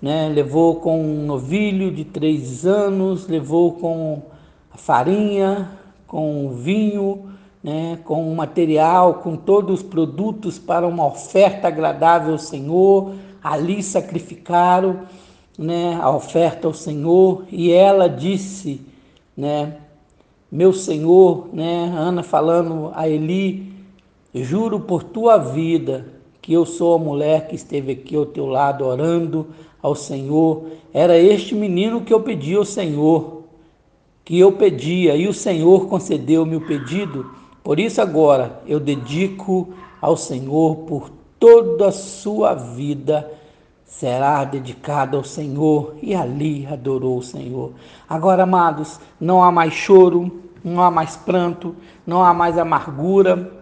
Né? 0.00 0.28
Levou 0.28 0.76
com 0.76 1.02
um 1.02 1.26
novilho 1.26 1.90
de 1.90 2.04
três 2.04 2.64
anos, 2.66 3.26
levou 3.26 3.72
com 3.72 4.22
a 4.72 4.76
farinha, 4.76 5.70
com 6.06 6.50
vinho, 6.50 7.30
né? 7.62 7.98
com 8.04 8.30
o 8.30 8.36
material, 8.36 9.14
com 9.14 9.36
todos 9.36 9.80
os 9.80 9.82
produtos 9.82 10.58
para 10.58 10.86
uma 10.86 11.06
oferta 11.06 11.68
agradável 11.68 12.32
ao 12.32 12.38
Senhor. 12.38 13.14
Ali 13.42 13.82
sacrificaram 13.82 15.00
né? 15.58 15.98
a 16.00 16.10
oferta 16.10 16.66
ao 16.66 16.74
Senhor 16.74 17.44
e 17.50 17.72
ela 17.72 18.08
disse, 18.08 18.80
né? 19.36 19.76
meu 20.50 20.72
Senhor, 20.72 21.48
né? 21.52 21.92
Ana 21.96 22.22
falando 22.22 22.90
a 22.94 23.08
Eli, 23.08 23.72
juro 24.34 24.80
por 24.80 25.04
tua 25.04 25.36
vida 25.36 26.06
que 26.42 26.52
eu 26.52 26.66
sou 26.66 26.94
a 26.94 26.98
mulher 26.98 27.46
que 27.46 27.54
esteve 27.54 27.92
aqui 27.92 28.16
ao 28.16 28.26
teu 28.26 28.46
lado 28.46 28.84
orando 28.84 29.46
ao 29.80 29.94
Senhor. 29.94 30.64
Era 30.92 31.16
este 31.16 31.54
menino 31.54 32.00
que 32.00 32.12
eu 32.12 32.20
pedi 32.20 32.54
ao 32.54 32.64
Senhor, 32.64 33.44
que 34.24 34.38
eu 34.38 34.52
pedia, 34.52 35.14
e 35.14 35.28
o 35.28 35.34
Senhor 35.34 35.86
concedeu-me 35.86 36.56
o 36.56 36.66
pedido. 36.66 37.30
Por 37.62 37.78
isso 37.78 38.00
agora 38.00 38.60
eu 38.66 38.80
dedico 38.80 39.68
ao 40.00 40.16
Senhor 40.16 40.76
por 40.86 41.10
toda 41.38 41.88
a 41.88 41.92
sua 41.92 42.54
vida 42.54 43.30
será 43.90 44.44
dedicada 44.44 45.16
ao 45.16 45.24
Senhor 45.24 45.96
e 46.00 46.14
ali 46.14 46.66
adorou 46.66 47.18
o 47.18 47.22
Senhor. 47.22 47.72
Agora, 48.08 48.44
amados, 48.44 49.00
não 49.20 49.42
há 49.42 49.50
mais 49.50 49.74
choro, 49.74 50.40
não 50.62 50.80
há 50.82 50.90
mais 50.90 51.16
pranto, 51.16 51.74
não 52.06 52.22
há 52.22 52.32
mais 52.32 52.56
amargura. 52.56 53.52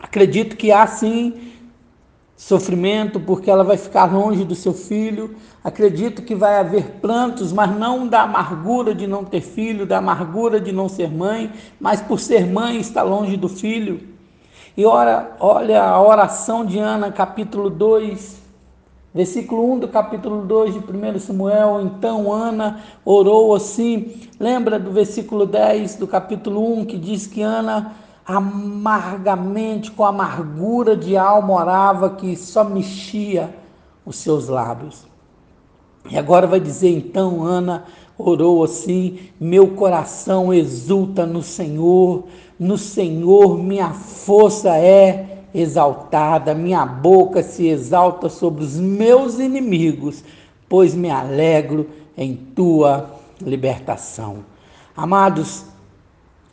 Acredito 0.00 0.56
que 0.56 0.70
há 0.70 0.86
sim 0.86 1.52
sofrimento, 2.38 3.18
porque 3.18 3.50
ela 3.50 3.64
vai 3.64 3.76
ficar 3.76 4.04
longe 4.04 4.44
do 4.44 4.54
seu 4.54 4.72
filho. 4.72 5.34
Acredito 5.62 6.22
que 6.22 6.36
vai 6.36 6.60
haver 6.60 6.84
prantos, 7.00 7.52
mas 7.52 7.76
não 7.76 8.06
da 8.06 8.22
amargura 8.22 8.94
de 8.94 9.08
não 9.08 9.24
ter 9.24 9.40
filho, 9.40 9.84
da 9.84 9.98
amargura 9.98 10.60
de 10.60 10.70
não 10.70 10.88
ser 10.88 11.10
mãe, 11.10 11.52
mas 11.80 12.00
por 12.00 12.20
ser 12.20 12.46
mãe 12.46 12.78
está 12.78 13.02
longe 13.02 13.36
do 13.36 13.48
filho. 13.48 14.00
E 14.76 14.86
ora, 14.86 15.36
olha 15.40 15.82
a 15.82 16.00
oração 16.00 16.64
de 16.64 16.78
Ana, 16.78 17.10
capítulo 17.10 17.68
2, 17.68 18.40
versículo 19.12 19.72
1 19.72 19.80
do 19.80 19.88
capítulo 19.88 20.46
2 20.46 20.74
de 20.74 20.78
1 20.78 21.18
Samuel. 21.18 21.80
Então 21.82 22.32
Ana 22.32 22.80
orou 23.04 23.52
assim. 23.52 24.28
Lembra 24.38 24.78
do 24.78 24.92
versículo 24.92 25.44
10 25.44 25.96
do 25.96 26.06
capítulo 26.06 26.78
1 26.78 26.84
que 26.84 26.96
diz 26.96 27.26
que 27.26 27.42
Ana 27.42 27.96
amargamente, 28.28 29.90
com 29.90 30.04
amargura 30.04 30.94
de 30.94 31.16
alma 31.16 31.54
orava 31.54 32.10
que 32.10 32.36
só 32.36 32.62
mexia 32.62 33.56
os 34.04 34.16
seus 34.16 34.48
lábios. 34.48 35.06
E 36.10 36.18
agora 36.18 36.46
vai 36.46 36.60
dizer 36.60 36.90
então, 36.90 37.42
Ana 37.42 37.84
orou 38.18 38.62
assim: 38.62 39.18
meu 39.40 39.68
coração 39.68 40.52
exulta 40.52 41.24
no 41.24 41.42
Senhor, 41.42 42.24
no 42.60 42.76
Senhor 42.76 43.56
minha 43.56 43.94
força 43.94 44.76
é 44.76 45.44
exaltada, 45.54 46.54
minha 46.54 46.84
boca 46.84 47.42
se 47.42 47.66
exalta 47.66 48.28
sobre 48.28 48.62
os 48.62 48.76
meus 48.76 49.38
inimigos, 49.38 50.22
pois 50.68 50.94
me 50.94 51.10
alegro 51.10 51.88
em 52.16 52.36
tua 52.36 53.08
libertação. 53.40 54.44
Amados, 54.94 55.64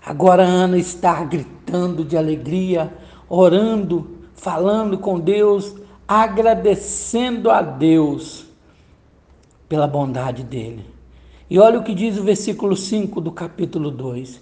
Agora 0.05 0.43
Ana 0.43 0.77
está 0.77 1.23
gritando 1.23 2.05
de 2.05 2.15
alegria, 2.15 2.93
orando, 3.27 4.19
falando 4.35 4.99
com 4.99 5.19
Deus, 5.19 5.75
agradecendo 6.07 7.49
a 7.49 7.63
Deus 7.63 8.45
pela 9.67 9.87
bondade 9.87 10.43
dele. 10.43 10.85
E 11.49 11.57
olha 11.57 11.79
o 11.79 11.83
que 11.83 11.95
diz 11.95 12.19
o 12.19 12.23
versículo 12.23 12.77
5 12.77 13.19
do 13.19 13.31
capítulo 13.31 13.89
2. 13.89 14.39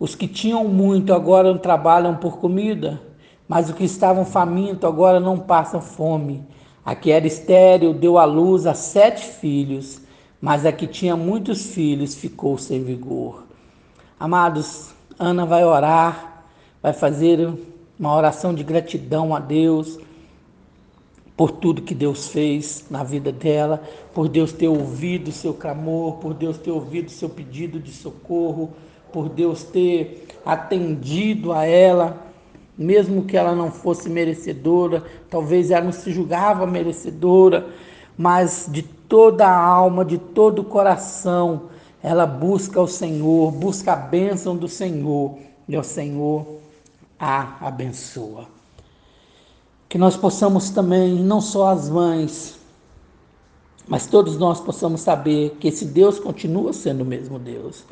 Os 0.00 0.14
que 0.14 0.26
tinham 0.26 0.64
muito 0.64 1.12
agora 1.12 1.52
não 1.52 1.58
trabalham 1.58 2.16
por 2.16 2.38
comida, 2.38 2.98
mas 3.46 3.68
os 3.68 3.74
que 3.74 3.84
estavam 3.84 4.24
famintos 4.24 4.88
agora 4.88 5.20
não 5.20 5.38
passam 5.38 5.82
fome. 5.82 6.42
A 6.82 6.94
que 6.94 7.10
era 7.10 7.26
estéril 7.26 7.92
deu 7.92 8.16
à 8.16 8.24
luz 8.24 8.66
a 8.66 8.72
sete 8.72 9.26
filhos, 9.26 10.00
mas 10.40 10.64
a 10.64 10.72
que 10.72 10.86
tinha 10.86 11.14
muitos 11.14 11.74
filhos 11.74 12.14
ficou 12.14 12.56
sem 12.56 12.82
vigor. 12.82 13.44
Amados, 14.24 14.94
Ana 15.18 15.44
vai 15.44 15.66
orar, 15.66 16.46
vai 16.82 16.94
fazer 16.94 17.46
uma 18.00 18.16
oração 18.16 18.54
de 18.54 18.64
gratidão 18.64 19.36
a 19.36 19.38
Deus 19.38 19.98
por 21.36 21.50
tudo 21.50 21.82
que 21.82 21.94
Deus 21.94 22.28
fez 22.28 22.86
na 22.88 23.04
vida 23.04 23.30
dela, 23.30 23.82
por 24.14 24.26
Deus 24.26 24.50
ter 24.50 24.66
ouvido 24.66 25.28
o 25.28 25.30
seu 25.30 25.52
clamor, 25.52 26.14
por 26.20 26.32
Deus 26.32 26.56
ter 26.56 26.70
ouvido 26.70 27.08
o 27.08 27.10
seu 27.10 27.28
pedido 27.28 27.78
de 27.78 27.92
socorro, 27.92 28.72
por 29.12 29.28
Deus 29.28 29.62
ter 29.62 30.26
atendido 30.42 31.52
a 31.52 31.66
ela, 31.66 32.16
mesmo 32.78 33.26
que 33.26 33.36
ela 33.36 33.54
não 33.54 33.70
fosse 33.70 34.08
merecedora, 34.08 35.04
talvez 35.28 35.70
ela 35.70 35.84
não 35.84 35.92
se 35.92 36.10
julgava 36.10 36.66
merecedora, 36.66 37.66
mas 38.16 38.70
de 38.72 38.84
toda 38.84 39.46
a 39.46 39.54
alma, 39.54 40.02
de 40.02 40.16
todo 40.16 40.60
o 40.60 40.64
coração, 40.64 41.73
ela 42.04 42.26
busca 42.26 42.78
o 42.78 42.86
Senhor, 42.86 43.50
busca 43.50 43.94
a 43.94 43.96
bênção 43.96 44.54
do 44.54 44.68
Senhor, 44.68 45.38
e 45.66 45.74
o 45.74 45.82
Senhor 45.82 46.60
a 47.18 47.66
abençoa. 47.66 48.46
Que 49.88 49.96
nós 49.96 50.14
possamos 50.14 50.68
também, 50.68 51.14
não 51.14 51.40
só 51.40 51.68
as 51.68 51.88
mães, 51.88 52.58
mas 53.88 54.06
todos 54.06 54.36
nós 54.36 54.60
possamos 54.60 55.00
saber 55.00 55.56
que 55.58 55.68
esse 55.68 55.86
Deus 55.86 56.18
continua 56.18 56.74
sendo 56.74 57.00
o 57.00 57.06
mesmo 57.06 57.38
Deus. 57.38 57.84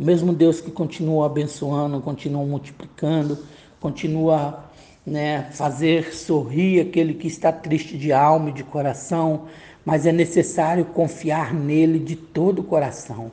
O 0.00 0.02
mesmo 0.02 0.32
Deus 0.32 0.62
que 0.62 0.70
continua 0.70 1.26
abençoando, 1.26 2.00
continua 2.00 2.46
multiplicando, 2.46 3.36
continua 3.78 4.64
né, 5.04 5.50
fazer 5.52 6.14
sorrir 6.14 6.80
aquele 6.80 7.12
que 7.12 7.26
está 7.26 7.52
triste 7.52 7.98
de 7.98 8.14
alma 8.14 8.48
e 8.48 8.52
de 8.52 8.64
coração, 8.64 9.42
mas 9.84 10.06
é 10.06 10.12
necessário 10.12 10.86
confiar 10.86 11.52
nele 11.52 11.98
de 11.98 12.16
todo 12.16 12.60
o 12.60 12.64
coração. 12.64 13.30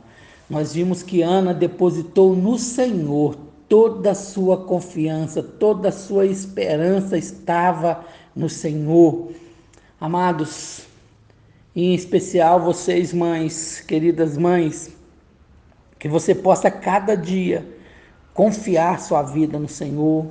Nós 0.50 0.74
vimos 0.74 1.02
que 1.02 1.24
Ana 1.24 1.54
depositou 1.54 2.36
no 2.36 2.58
Senhor 2.60 3.36
toda 3.68 4.12
a 4.12 4.16
sua 4.16 4.58
confiança, 4.58 5.42
toda 5.42 5.90
a 5.90 5.92
sua 5.92 6.28
esperança 6.28 7.18
estava 7.18 8.06
no 8.36 8.48
Senhor. 8.48 9.32
Amados, 10.00 10.82
em 11.76 11.96
especial 11.96 12.60
vocês 12.60 13.12
mães, 13.12 13.82
queridas 13.82 14.38
mães, 14.38 14.96
que 15.98 16.08
você 16.08 16.36
possa 16.36 16.70
cada 16.70 17.16
dia 17.16 17.68
confiar 18.32 19.00
sua 19.00 19.24
vida 19.24 19.58
no 19.58 19.68
Senhor, 19.68 20.28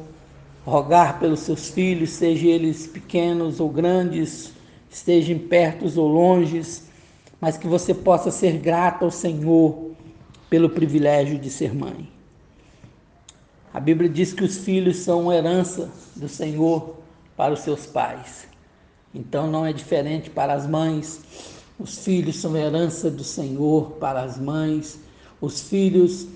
rogar 0.65 1.19
pelos 1.19 1.41
seus 1.41 1.71
filhos, 1.71 2.11
sejam 2.11 2.51
eles 2.51 2.87
pequenos 2.87 3.59
ou 3.59 3.69
grandes, 3.69 4.53
estejam 4.89 5.39
perto 5.41 5.91
ou 5.99 6.07
longe, 6.07 6.63
mas 7.41 7.57
que 7.57 7.67
você 7.67 7.93
possa 7.93 8.31
ser 8.31 8.59
grato 8.59 9.05
ao 9.05 9.11
Senhor 9.11 9.94
pelo 10.49 10.71
privilégio 10.71 11.39
de 11.39 11.51
ser 11.51 11.75
mãe. 11.75 12.09
A 13.73 13.81
Bíblia 13.81 14.09
diz 14.09 14.33
que 14.33 14.45
os 14.45 14.59
filhos 14.59 14.99
são 14.99 15.33
herança 15.33 15.91
do 16.15 16.29
Senhor 16.29 16.97
para 17.37 17.53
os 17.53 17.61
seus 17.61 17.87
pais. 17.87 18.47
Então 19.13 19.51
não 19.51 19.67
é 19.67 19.73
diferente 19.73 20.31
para 20.31 20.55
as 20.55 20.67
mães. 20.67 21.21
Os 21.79 21.99
filhos 21.99 22.37
são 22.37 22.57
herança 22.57 23.11
do 23.11 23.25
Senhor 23.25 23.93
para 23.93 24.23
as 24.23 24.39
mães. 24.39 25.01
Os 25.41 25.61
filhos 25.61 26.27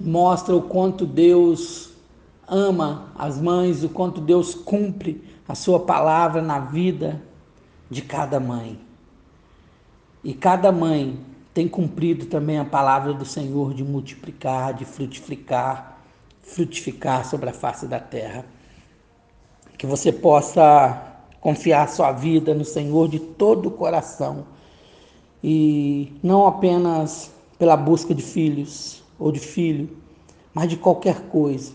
mostram 0.00 0.58
o 0.58 0.62
quanto 0.62 1.04
Deus 1.04 1.90
ama 2.48 3.12
as 3.14 3.40
mães, 3.40 3.82
o 3.82 3.88
quanto 3.88 4.20
Deus 4.20 4.54
cumpre 4.54 5.22
a 5.46 5.54
sua 5.54 5.80
palavra 5.80 6.40
na 6.40 6.60
vida 6.60 7.22
de 7.90 8.02
cada 8.02 8.40
mãe. 8.40 8.78
E 10.24 10.32
cada 10.32 10.72
mãe 10.72 11.18
tem 11.56 11.66
cumprido 11.66 12.26
também 12.26 12.58
a 12.58 12.66
palavra 12.66 13.14
do 13.14 13.24
Senhor 13.24 13.72
de 13.72 13.82
multiplicar, 13.82 14.74
de 14.74 14.84
frutificar, 14.84 15.98
frutificar 16.42 17.24
sobre 17.24 17.48
a 17.48 17.52
face 17.54 17.86
da 17.86 17.98
terra. 17.98 18.44
Que 19.78 19.86
você 19.86 20.12
possa 20.12 21.16
confiar 21.40 21.88
sua 21.88 22.12
vida 22.12 22.52
no 22.52 22.62
Senhor 22.62 23.08
de 23.08 23.18
todo 23.18 23.70
o 23.70 23.70
coração 23.70 24.44
e 25.42 26.12
não 26.22 26.46
apenas 26.46 27.32
pela 27.58 27.74
busca 27.74 28.14
de 28.14 28.20
filhos 28.20 29.02
ou 29.18 29.32
de 29.32 29.40
filho, 29.40 29.96
mas 30.52 30.68
de 30.68 30.76
qualquer 30.76 31.22
coisa 31.30 31.72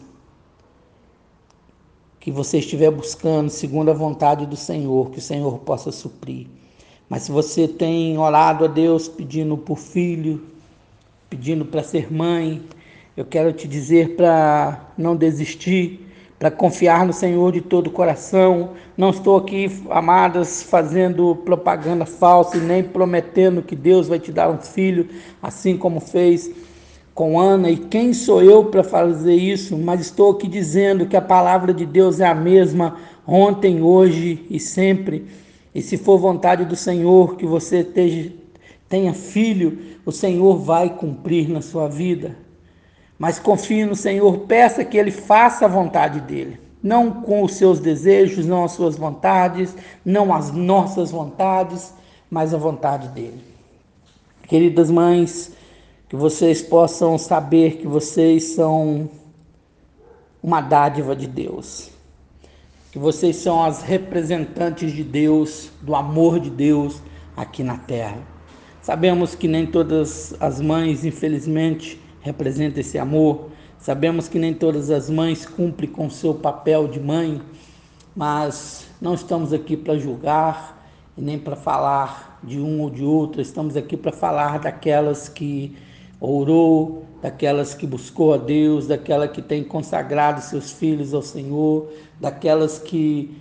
que 2.19 2.31
você 2.31 2.59
estiver 2.59 2.91
buscando 2.91 3.49
segundo 3.49 3.89
a 3.89 3.95
vontade 3.95 4.45
do 4.45 4.55
Senhor, 4.55 5.09
que 5.09 5.17
o 5.17 5.23
Senhor 5.23 5.57
possa 5.57 5.91
suprir. 5.91 6.45
Mas 7.11 7.23
se 7.23 7.31
você 7.33 7.67
tem 7.67 8.17
orado 8.17 8.63
a 8.63 8.67
Deus 8.69 9.09
pedindo 9.09 9.57
por 9.57 9.77
filho, 9.77 10.41
pedindo 11.29 11.65
para 11.65 11.83
ser 11.83 12.09
mãe, 12.09 12.61
eu 13.17 13.25
quero 13.25 13.51
te 13.51 13.67
dizer 13.67 14.15
para 14.15 14.79
não 14.97 15.13
desistir, 15.17 16.07
para 16.39 16.49
confiar 16.49 17.05
no 17.05 17.11
Senhor 17.11 17.51
de 17.51 17.59
todo 17.59 17.87
o 17.87 17.91
coração. 17.91 18.69
Não 18.95 19.09
estou 19.09 19.35
aqui, 19.35 19.69
amadas, 19.89 20.63
fazendo 20.63 21.35
propaganda 21.35 22.05
falsa 22.05 22.55
e 22.55 22.61
nem 22.61 22.81
prometendo 22.81 23.61
que 23.61 23.75
Deus 23.75 24.07
vai 24.07 24.17
te 24.17 24.31
dar 24.31 24.49
um 24.49 24.59
filho, 24.59 25.09
assim 25.43 25.75
como 25.75 25.99
fez 25.99 26.49
com 27.13 27.37
Ana. 27.37 27.69
E 27.69 27.75
quem 27.75 28.13
sou 28.13 28.41
eu 28.41 28.63
para 28.63 28.85
fazer 28.85 29.35
isso? 29.35 29.77
Mas 29.77 29.99
estou 29.99 30.31
aqui 30.31 30.47
dizendo 30.47 31.05
que 31.05 31.17
a 31.17 31.21
palavra 31.21 31.73
de 31.73 31.85
Deus 31.85 32.21
é 32.21 32.25
a 32.25 32.33
mesma 32.33 32.95
ontem, 33.27 33.81
hoje 33.81 34.45
e 34.49 34.61
sempre. 34.61 35.25
E 35.73 35.81
se 35.81 35.97
for 35.97 36.17
vontade 36.17 36.65
do 36.65 36.75
Senhor 36.75 37.37
que 37.37 37.45
você 37.45 37.83
tenha 38.89 39.13
filho, 39.13 39.79
o 40.05 40.11
Senhor 40.11 40.57
vai 40.57 40.89
cumprir 40.89 41.49
na 41.49 41.61
sua 41.61 41.87
vida. 41.87 42.35
Mas 43.17 43.39
confie 43.39 43.85
no 43.85 43.95
Senhor, 43.95 44.39
peça 44.39 44.83
que 44.83 44.97
Ele 44.97 45.11
faça 45.11 45.65
a 45.65 45.69
vontade 45.69 46.19
dEle. 46.21 46.59
Não 46.83 47.11
com 47.11 47.43
os 47.43 47.53
seus 47.53 47.79
desejos, 47.79 48.45
não 48.45 48.63
as 48.63 48.71
suas 48.71 48.97
vontades, 48.97 49.75
não 50.03 50.33
as 50.33 50.51
nossas 50.51 51.11
vontades, 51.11 51.93
mas 52.29 52.53
a 52.53 52.57
vontade 52.57 53.07
dEle. 53.09 53.41
Queridas 54.47 54.89
mães, 54.89 55.51
que 56.09 56.15
vocês 56.15 56.61
possam 56.61 57.17
saber 57.17 57.77
que 57.77 57.87
vocês 57.87 58.55
são 58.55 59.09
uma 60.43 60.59
dádiva 60.59 61.15
de 61.15 61.27
Deus 61.27 61.90
que 62.91 62.99
vocês 62.99 63.37
são 63.37 63.63
as 63.63 63.81
representantes 63.81 64.91
de 64.91 65.03
Deus, 65.03 65.71
do 65.81 65.95
amor 65.95 66.39
de 66.41 66.49
Deus 66.49 67.01
aqui 67.37 67.63
na 67.63 67.77
terra. 67.77 68.17
Sabemos 68.81 69.33
que 69.33 69.47
nem 69.47 69.65
todas 69.65 70.35
as 70.41 70.59
mães, 70.59 71.05
infelizmente, 71.05 72.01
representam 72.19 72.81
esse 72.81 72.97
amor. 72.99 73.49
Sabemos 73.79 74.27
que 74.27 74.37
nem 74.37 74.53
todas 74.53 74.91
as 74.91 75.09
mães 75.09 75.45
cumprem 75.45 75.89
com 75.89 76.09
seu 76.09 76.33
papel 76.33 76.87
de 76.89 76.99
mãe, 76.99 77.41
mas 78.13 78.87
não 78.99 79.13
estamos 79.13 79.53
aqui 79.53 79.77
para 79.77 79.97
julgar 79.97 80.85
e 81.17 81.21
nem 81.21 81.39
para 81.39 81.55
falar 81.55 82.39
de 82.43 82.59
um 82.59 82.81
ou 82.81 82.89
de 82.89 83.05
outro. 83.05 83.41
Estamos 83.41 83.77
aqui 83.77 83.95
para 83.95 84.11
falar 84.11 84.59
daquelas 84.59 85.29
que 85.29 85.77
orou, 86.19 87.05
daquelas 87.21 87.73
que 87.73 87.85
buscou 87.85 88.33
a 88.33 88.37
Deus, 88.37 88.87
daquela 88.87 89.27
que 89.27 89.41
tem 89.41 89.63
consagrado 89.63 90.41
seus 90.41 90.71
filhos 90.71 91.13
ao 91.13 91.21
Senhor, 91.21 91.87
daquelas 92.19 92.79
que 92.79 93.37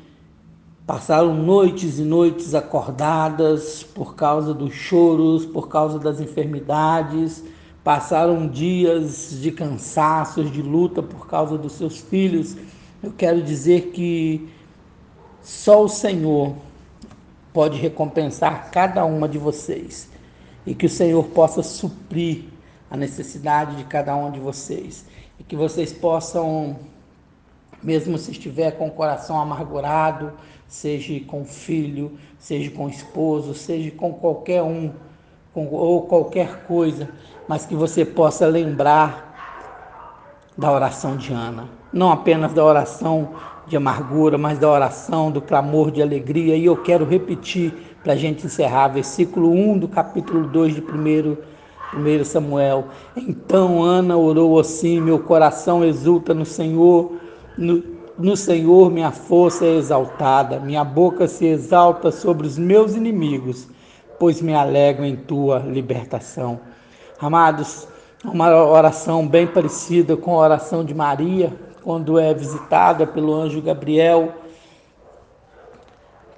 passaram 0.87 1.35
noites 1.35 1.99
e 1.99 2.03
noites 2.03 2.55
acordadas 2.55 3.83
por 3.83 4.14
causa 4.14 4.53
dos 4.53 4.75
choros, 4.75 5.47
por 5.47 5.69
causa 5.69 5.99
das 5.99 6.21
enfermidades, 6.21 7.43
passaram 7.83 8.47
dias 8.47 9.38
de 9.40 9.51
cansaços, 9.51 10.51
de 10.51 10.61
luta 10.61 11.03
por 11.03 11.27
causa 11.27 11.57
dos 11.57 11.73
seus 11.73 11.99
filhos. 11.99 12.57
Eu 13.03 13.12
quero 13.16 13.40
dizer 13.40 13.93
que 13.93 14.49
só 15.43 15.85
o 15.85 15.88
Senhor 15.88 16.55
pode 17.53 17.79
recompensar 17.79 18.71
cada 18.71 19.05
uma 19.05 19.27
de 19.29 19.38
vocês 19.38 20.11
e 20.66 20.75
que 20.75 20.87
o 20.87 20.90
Senhor 20.90 21.25
possa 21.29 21.62
suprir 21.62 22.45
a 22.90 22.96
necessidade 22.96 23.76
de 23.76 23.85
cada 23.85 24.14
um 24.16 24.31
de 24.31 24.40
vocês 24.40 25.07
e 25.38 25.44
que 25.44 25.55
vocês 25.55 25.92
possam, 25.92 26.76
mesmo 27.83 28.18
se 28.18 28.33
estiver 28.33 28.72
com 28.72 28.88
o 28.88 28.90
coração 28.90 29.40
amargurado, 29.40 30.33
seja 30.66 31.18
com 31.26 31.44
filho, 31.44 32.18
seja 32.38 32.70
com 32.70 32.88
esposo, 32.88 33.55
seja 33.55 33.90
com 33.92 34.12
qualquer 34.12 34.62
um 34.62 34.92
com, 35.53 35.66
ou 35.66 36.03
qualquer 36.03 36.64
coisa, 36.64 37.09
mas 37.48 37.66
que 37.66 37.74
você 37.74 38.05
possa 38.05 38.46
lembrar 38.46 39.29
da 40.57 40.70
oração 40.70 41.16
de 41.16 41.33
Ana, 41.33 41.68
não 41.92 42.12
apenas 42.12 42.53
da 42.53 42.64
oração 42.64 43.35
de 43.66 43.76
amargura, 43.76 44.37
mas 44.37 44.59
da 44.59 44.68
oração 44.68 45.31
do 45.31 45.40
clamor 45.40 45.90
de 45.90 46.03
alegria. 46.03 46.57
E 46.57 46.66
eu 46.66 46.76
quero 46.76 47.05
repetir 47.05 47.72
para 48.03 48.12
a 48.12 48.16
gente 48.16 48.46
encerrar, 48.46 48.88
versículo 48.88 49.50
1 49.50 49.79
do 49.79 49.88
capítulo 49.88 50.46
2 50.46 50.74
de 50.74 50.81
1 50.81 51.37
1 51.92 52.24
Samuel. 52.24 52.87
Então 53.16 53.83
Ana 53.83 54.16
orou 54.16 54.59
assim: 54.59 55.00
Meu 55.00 55.18
coração 55.18 55.85
exulta 55.85 56.33
no 56.33 56.44
Senhor, 56.44 57.12
no, 57.57 57.83
no 58.18 58.37
Senhor 58.37 58.90
minha 58.90 59.11
força 59.11 59.64
é 59.64 59.76
exaltada, 59.76 60.61
minha 60.61 60.85
boca 60.85 61.26
se 61.26 61.46
exalta 61.46 62.11
sobre 62.11 62.46
os 62.46 62.57
meus 62.57 62.94
inimigos, 62.94 63.68
pois 64.18 64.40
me 64.40 64.55
alegro 64.55 65.05
em 65.05 65.16
tua 65.16 65.59
libertação. 65.59 66.61
Amados, 67.20 67.87
uma 68.24 68.55
oração 68.64 69.26
bem 69.26 69.46
parecida 69.46 70.16
com 70.16 70.35
a 70.35 70.44
oração 70.44 70.85
de 70.85 70.94
Maria, 70.94 71.53
quando 71.83 72.18
é 72.18 72.33
visitada 72.33 73.07
pelo 73.07 73.35
anjo 73.35 73.61
Gabriel, 73.61 74.35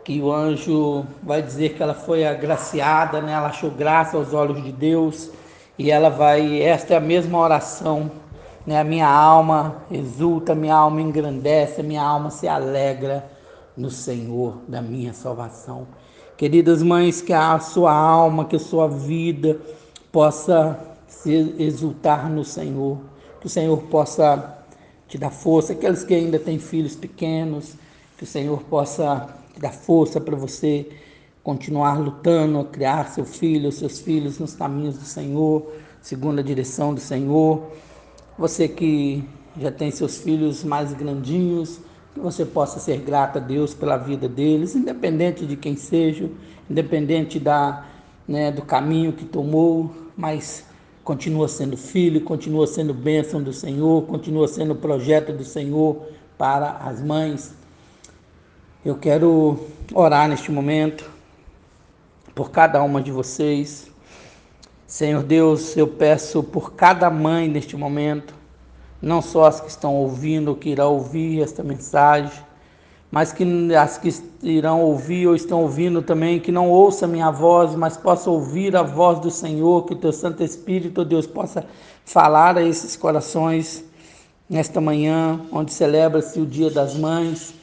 que 0.04 0.20
o 0.20 0.32
anjo 0.32 1.04
vai 1.22 1.40
dizer 1.42 1.74
que 1.74 1.82
ela 1.82 1.94
foi 1.94 2.26
agraciada, 2.26 3.20
né? 3.20 3.32
ela 3.32 3.48
achou 3.48 3.70
graça 3.70 4.16
aos 4.16 4.34
olhos 4.34 4.62
de 4.62 4.72
Deus 4.72 5.30
e 5.82 5.90
ela 5.90 6.08
vai, 6.08 6.62
esta 6.62 6.94
é 6.94 6.96
a 6.96 7.00
mesma 7.00 7.38
oração 7.40 8.08
Né? 8.64 8.78
A 8.78 8.84
minha 8.84 9.08
alma 9.08 9.82
exulta, 9.90 10.54
minha 10.54 10.76
alma 10.76 11.00
engrandece, 11.00 11.82
minha 11.82 12.02
alma 12.02 12.30
se 12.30 12.46
alegra 12.46 13.28
no 13.76 13.90
Senhor 13.90 14.58
da 14.68 14.80
minha 14.80 15.12
salvação. 15.12 15.88
Queridas 16.36 16.84
mães, 16.84 17.20
que 17.20 17.32
a 17.32 17.58
sua 17.58 17.92
alma, 17.92 18.44
que 18.44 18.54
a 18.54 18.60
sua 18.60 18.86
vida 18.86 19.58
possa 20.12 20.78
se 21.08 21.32
exultar 21.58 22.30
no 22.30 22.44
Senhor, 22.44 22.98
que 23.40 23.46
o 23.46 23.50
Senhor 23.50 23.82
possa 23.84 24.58
te 25.08 25.18
dar 25.18 25.30
força, 25.30 25.72
aqueles 25.72 26.04
que 26.04 26.14
ainda 26.14 26.38
têm 26.38 26.60
filhos 26.60 26.94
pequenos, 26.94 27.74
que 28.16 28.22
o 28.22 28.26
Senhor 28.26 28.62
possa 28.62 29.28
te 29.52 29.60
dar 29.60 29.72
força 29.72 30.20
para 30.20 30.36
você 30.36 30.88
continuar 31.42 31.98
lutando, 31.98 32.60
a 32.60 32.64
criar 32.64 33.10
seu 33.10 33.24
filho, 33.24 33.72
seus 33.72 33.98
filhos 33.98 34.38
nos 34.38 34.54
caminhos 34.54 34.96
do 34.96 35.04
Senhor, 35.04 35.72
segundo 36.00 36.38
a 36.38 36.42
direção 36.42 36.94
do 36.94 37.00
Senhor. 37.00 37.62
Você 38.38 38.68
que 38.68 39.24
já 39.58 39.70
tem 39.70 39.90
seus 39.90 40.18
filhos 40.18 40.62
mais 40.62 40.92
grandinhos, 40.92 41.80
que 42.14 42.20
você 42.20 42.44
possa 42.44 42.78
ser 42.78 42.98
grata 42.98 43.38
a 43.38 43.42
Deus 43.42 43.74
pela 43.74 43.96
vida 43.96 44.28
deles, 44.28 44.74
independente 44.74 45.44
de 45.44 45.56
quem 45.56 45.76
seja, 45.76 46.30
independente 46.70 47.40
da, 47.40 47.86
né, 48.26 48.52
do 48.52 48.62
caminho 48.62 49.12
que 49.12 49.24
tomou, 49.24 49.90
mas 50.16 50.64
continua 51.02 51.48
sendo 51.48 51.76
filho, 51.76 52.20
continua 52.20 52.66
sendo 52.66 52.94
bênção 52.94 53.42
do 53.42 53.52
Senhor, 53.52 54.04
continua 54.04 54.46
sendo 54.46 54.74
projeto 54.76 55.32
do 55.32 55.44
Senhor 55.44 56.02
para 56.38 56.70
as 56.78 57.02
mães. 57.02 57.54
Eu 58.84 58.96
quero 58.96 59.58
orar 59.92 60.28
neste 60.28 60.50
momento 60.50 61.11
por 62.34 62.50
cada 62.50 62.82
uma 62.82 63.00
de 63.00 63.10
vocês. 63.10 63.90
Senhor 64.86 65.22
Deus, 65.22 65.76
eu 65.76 65.86
peço 65.86 66.42
por 66.42 66.74
cada 66.74 67.08
mãe 67.10 67.48
neste 67.48 67.76
momento, 67.76 68.34
não 69.00 69.22
só 69.22 69.44
as 69.44 69.60
que 69.60 69.68
estão 69.68 69.94
ouvindo 69.96 70.48
ou 70.48 70.54
que 70.54 70.70
irão 70.70 70.92
ouvir 70.94 71.42
esta 71.42 71.62
mensagem, 71.62 72.42
mas 73.10 73.32
que 73.32 73.44
as 73.74 73.98
que 73.98 74.10
irão 74.42 74.80
ouvir 74.80 75.26
ou 75.26 75.34
estão 75.34 75.62
ouvindo 75.62 76.02
também, 76.02 76.40
que 76.40 76.52
não 76.52 76.70
ouça 76.70 77.06
minha 77.06 77.30
voz, 77.30 77.74
mas 77.74 77.96
possa 77.96 78.30
ouvir 78.30 78.74
a 78.76 78.82
voz 78.82 79.18
do 79.18 79.30
Senhor, 79.30 79.84
que 79.84 79.92
o 79.92 79.96
teu 79.96 80.12
Santo 80.12 80.42
Espírito, 80.42 81.04
Deus, 81.04 81.26
possa 81.26 81.64
falar 82.04 82.56
a 82.56 82.62
esses 82.62 82.96
corações 82.96 83.84
nesta 84.48 84.80
manhã, 84.80 85.40
onde 85.50 85.72
celebra-se 85.72 86.40
o 86.40 86.46
Dia 86.46 86.70
das 86.70 86.94
Mães, 86.94 87.54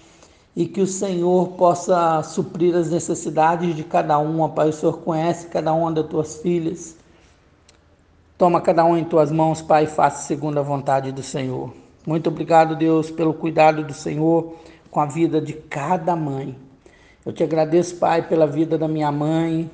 e 0.60 0.66
que 0.66 0.82
o 0.82 0.86
Senhor 0.86 1.54
possa 1.54 2.22
suprir 2.22 2.76
as 2.76 2.90
necessidades 2.90 3.74
de 3.74 3.82
cada 3.82 4.18
uma, 4.18 4.50
Pai. 4.50 4.68
O 4.68 4.74
Senhor 4.74 4.98
conhece 4.98 5.48
cada 5.48 5.72
uma 5.72 5.90
das 5.90 6.06
tuas 6.08 6.36
filhas. 6.42 6.98
Toma 8.38 8.60
cada 8.60 8.84
um 8.84 8.98
em 8.98 9.06
tuas 9.06 9.32
mãos, 9.32 9.62
Pai, 9.62 9.86
e 9.86 9.88
faça 9.88 10.28
segundo 10.28 10.60
a 10.60 10.62
vontade 10.62 11.14
do 11.14 11.24
Senhor. 11.24 11.74
Muito 12.06 12.28
obrigado, 12.28 12.76
Deus, 12.76 13.10
pelo 13.10 13.34
cuidado 13.34 13.86
do 13.86 13.94
Senhor 13.94 14.54
com 14.92 15.00
a 15.00 15.06
vida 15.06 15.40
de 15.40 15.54
cada 15.54 16.14
mãe. 16.14 16.58
Eu 17.26 17.32
te 17.32 17.42
agradeço, 17.42 17.96
Pai, 17.96 18.28
pela 18.28 18.46
vida 18.46 18.78
da 18.78 18.86
minha 18.90 19.14
mãe. 19.14 19.72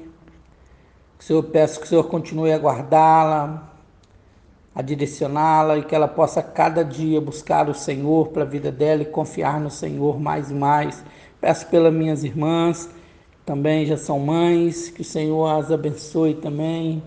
Senhor, 1.17 1.41
peço 1.45 1.79
que 1.79 1.87
o 1.87 1.89
Senhor 1.89 2.03
continue 2.03 2.51
a 2.51 2.59
guardá-la, 2.59 3.74
a 4.75 4.81
direcioná-la 4.81 5.77
e 5.77 5.83
que 5.83 5.95
ela 5.95 6.07
possa 6.07 6.43
cada 6.43 6.83
dia 6.83 7.21
buscar 7.21 7.69
o 7.69 7.73
Senhor 7.73 8.27
para 8.27 8.43
a 8.43 8.45
vida 8.45 8.71
dela 8.71 9.01
e 9.01 9.05
confiar 9.05 9.59
no 9.59 9.71
Senhor 9.71 10.19
mais 10.19 10.51
e 10.51 10.53
mais. 10.53 11.03
Peço 11.41 11.67
pelas 11.67 11.93
minhas 11.93 12.23
irmãs, 12.23 12.89
também 13.45 13.85
já 13.85 13.95
são 13.95 14.19
mães, 14.19 14.89
que 14.89 15.01
o 15.01 15.05
Senhor 15.05 15.47
as 15.47 15.71
abençoe 15.71 16.33
também 16.33 17.01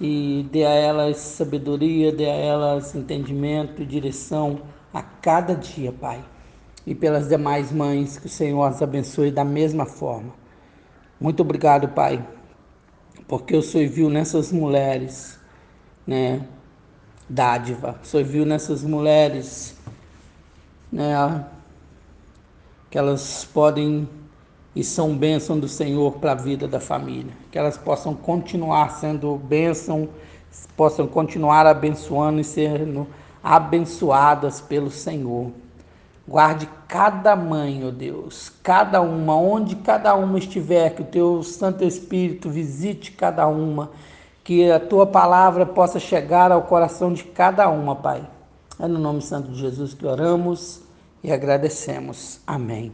e 0.00 0.46
dê 0.52 0.64
a 0.64 0.70
elas 0.70 1.16
sabedoria, 1.16 2.12
dê 2.12 2.26
a 2.26 2.34
elas 2.34 2.94
entendimento 2.94 3.80
e 3.82 3.86
direção 3.86 4.60
a 4.92 5.00
cada 5.02 5.54
dia, 5.54 5.90
Pai 5.90 6.22
e 6.86 6.94
pelas 6.94 7.28
demais 7.28 7.70
mães, 7.70 8.18
que 8.18 8.26
o 8.26 8.28
Senhor 8.28 8.62
as 8.64 8.82
abençoe 8.82 9.30
da 9.30 9.44
mesma 9.44 9.86
forma. 9.86 10.32
Muito 11.20 11.40
obrigado, 11.40 11.88
Pai, 11.88 12.26
porque 13.28 13.54
o 13.54 13.62
Senhor 13.62 13.88
viu 13.88 14.10
nessas 14.10 14.50
mulheres, 14.50 15.38
né, 16.06 16.46
dádiva, 17.30 17.96
Senhor 18.02 18.24
viu 18.24 18.44
nessas 18.44 18.82
mulheres, 18.82 19.76
né, 20.90 21.44
que 22.90 22.98
elas 22.98 23.44
podem 23.44 24.08
e 24.74 24.82
são 24.82 25.16
bênção 25.16 25.58
do 25.58 25.68
Senhor 25.68 26.12
para 26.14 26.32
a 26.32 26.34
vida 26.34 26.66
da 26.66 26.80
família, 26.80 27.32
que 27.50 27.58
elas 27.58 27.76
possam 27.78 28.14
continuar 28.14 28.90
sendo 28.98 29.36
bênção, 29.36 30.08
possam 30.76 31.06
continuar 31.06 31.66
abençoando 31.66 32.40
e 32.40 32.44
sendo 32.44 33.06
abençoadas 33.42 34.60
pelo 34.60 34.90
Senhor. 34.90 35.52
Guarde 36.26 36.68
cada 36.86 37.34
mãe, 37.34 37.84
ó 37.84 37.88
oh 37.88 37.90
Deus, 37.92 38.52
cada 38.62 39.00
uma, 39.00 39.36
onde 39.36 39.76
cada 39.76 40.14
uma 40.14 40.38
estiver, 40.38 40.94
que 40.94 41.02
o 41.02 41.06
teu 41.06 41.42
Santo 41.42 41.84
Espírito 41.84 42.50
visite 42.50 43.12
cada 43.12 43.46
uma, 43.48 43.90
que 44.50 44.68
a 44.68 44.80
tua 44.80 45.06
palavra 45.06 45.64
possa 45.64 46.00
chegar 46.00 46.50
ao 46.50 46.62
coração 46.62 47.12
de 47.12 47.22
cada 47.22 47.68
uma, 47.68 47.94
Pai. 47.94 48.28
É 48.80 48.88
no 48.88 48.98
nome 48.98 49.22
santo 49.22 49.52
de 49.52 49.60
Jesus 49.60 49.94
que 49.94 50.04
oramos 50.04 50.80
e 51.22 51.30
agradecemos. 51.30 52.40
Amém. 52.44 52.92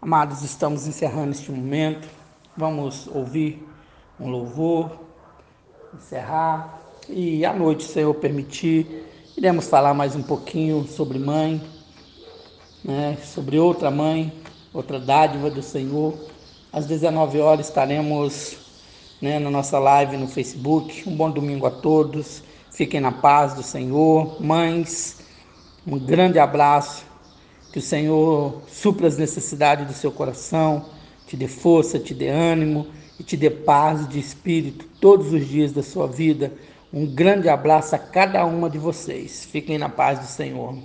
Amados, 0.00 0.40
estamos 0.40 0.86
encerrando 0.86 1.32
este 1.32 1.52
momento. 1.52 2.08
Vamos 2.56 3.06
ouvir 3.14 3.68
um 4.18 4.30
louvor, 4.30 4.92
encerrar 5.92 6.80
e 7.06 7.44
à 7.44 7.52
noite, 7.52 7.84
se 7.84 7.92
Senhor 7.92 8.14
permitir, 8.14 9.06
iremos 9.36 9.68
falar 9.68 9.92
mais 9.92 10.16
um 10.16 10.22
pouquinho 10.22 10.84
sobre 10.84 11.18
mãe 11.18 11.60
né, 12.82 13.18
sobre 13.22 13.58
outra 13.58 13.90
mãe, 13.90 14.32
outra 14.72 14.98
dádiva 14.98 15.50
do 15.50 15.62
Senhor. 15.62 16.14
Às 16.72 16.86
19 16.86 17.40
horas 17.40 17.68
estaremos 17.68 18.61
né, 19.22 19.38
na 19.38 19.48
nossa 19.48 19.78
live 19.78 20.16
no 20.16 20.26
Facebook. 20.26 21.08
Um 21.08 21.14
bom 21.14 21.30
domingo 21.30 21.64
a 21.64 21.70
todos. 21.70 22.42
Fiquem 22.72 23.00
na 23.00 23.12
paz 23.12 23.54
do 23.54 23.62
Senhor. 23.62 24.42
Mães, 24.42 25.20
um 25.86 25.96
grande 25.96 26.40
abraço. 26.40 27.06
Que 27.72 27.78
o 27.78 27.82
Senhor 27.82 28.60
supra 28.66 29.06
as 29.06 29.16
necessidades 29.16 29.86
do 29.86 29.94
seu 29.94 30.12
coração, 30.12 30.84
te 31.26 31.36
dê 31.36 31.48
força, 31.48 31.98
te 31.98 32.12
dê 32.12 32.28
ânimo 32.28 32.88
e 33.18 33.22
te 33.22 33.34
dê 33.34 33.48
paz 33.48 34.06
de 34.06 34.18
espírito 34.18 34.84
todos 35.00 35.32
os 35.32 35.48
dias 35.48 35.72
da 35.72 35.82
sua 35.82 36.06
vida. 36.06 36.52
Um 36.92 37.06
grande 37.06 37.48
abraço 37.48 37.94
a 37.94 37.98
cada 37.98 38.44
uma 38.44 38.68
de 38.68 38.76
vocês. 38.76 39.46
Fiquem 39.46 39.78
na 39.78 39.88
paz 39.88 40.18
do 40.18 40.26
Senhor. 40.26 40.76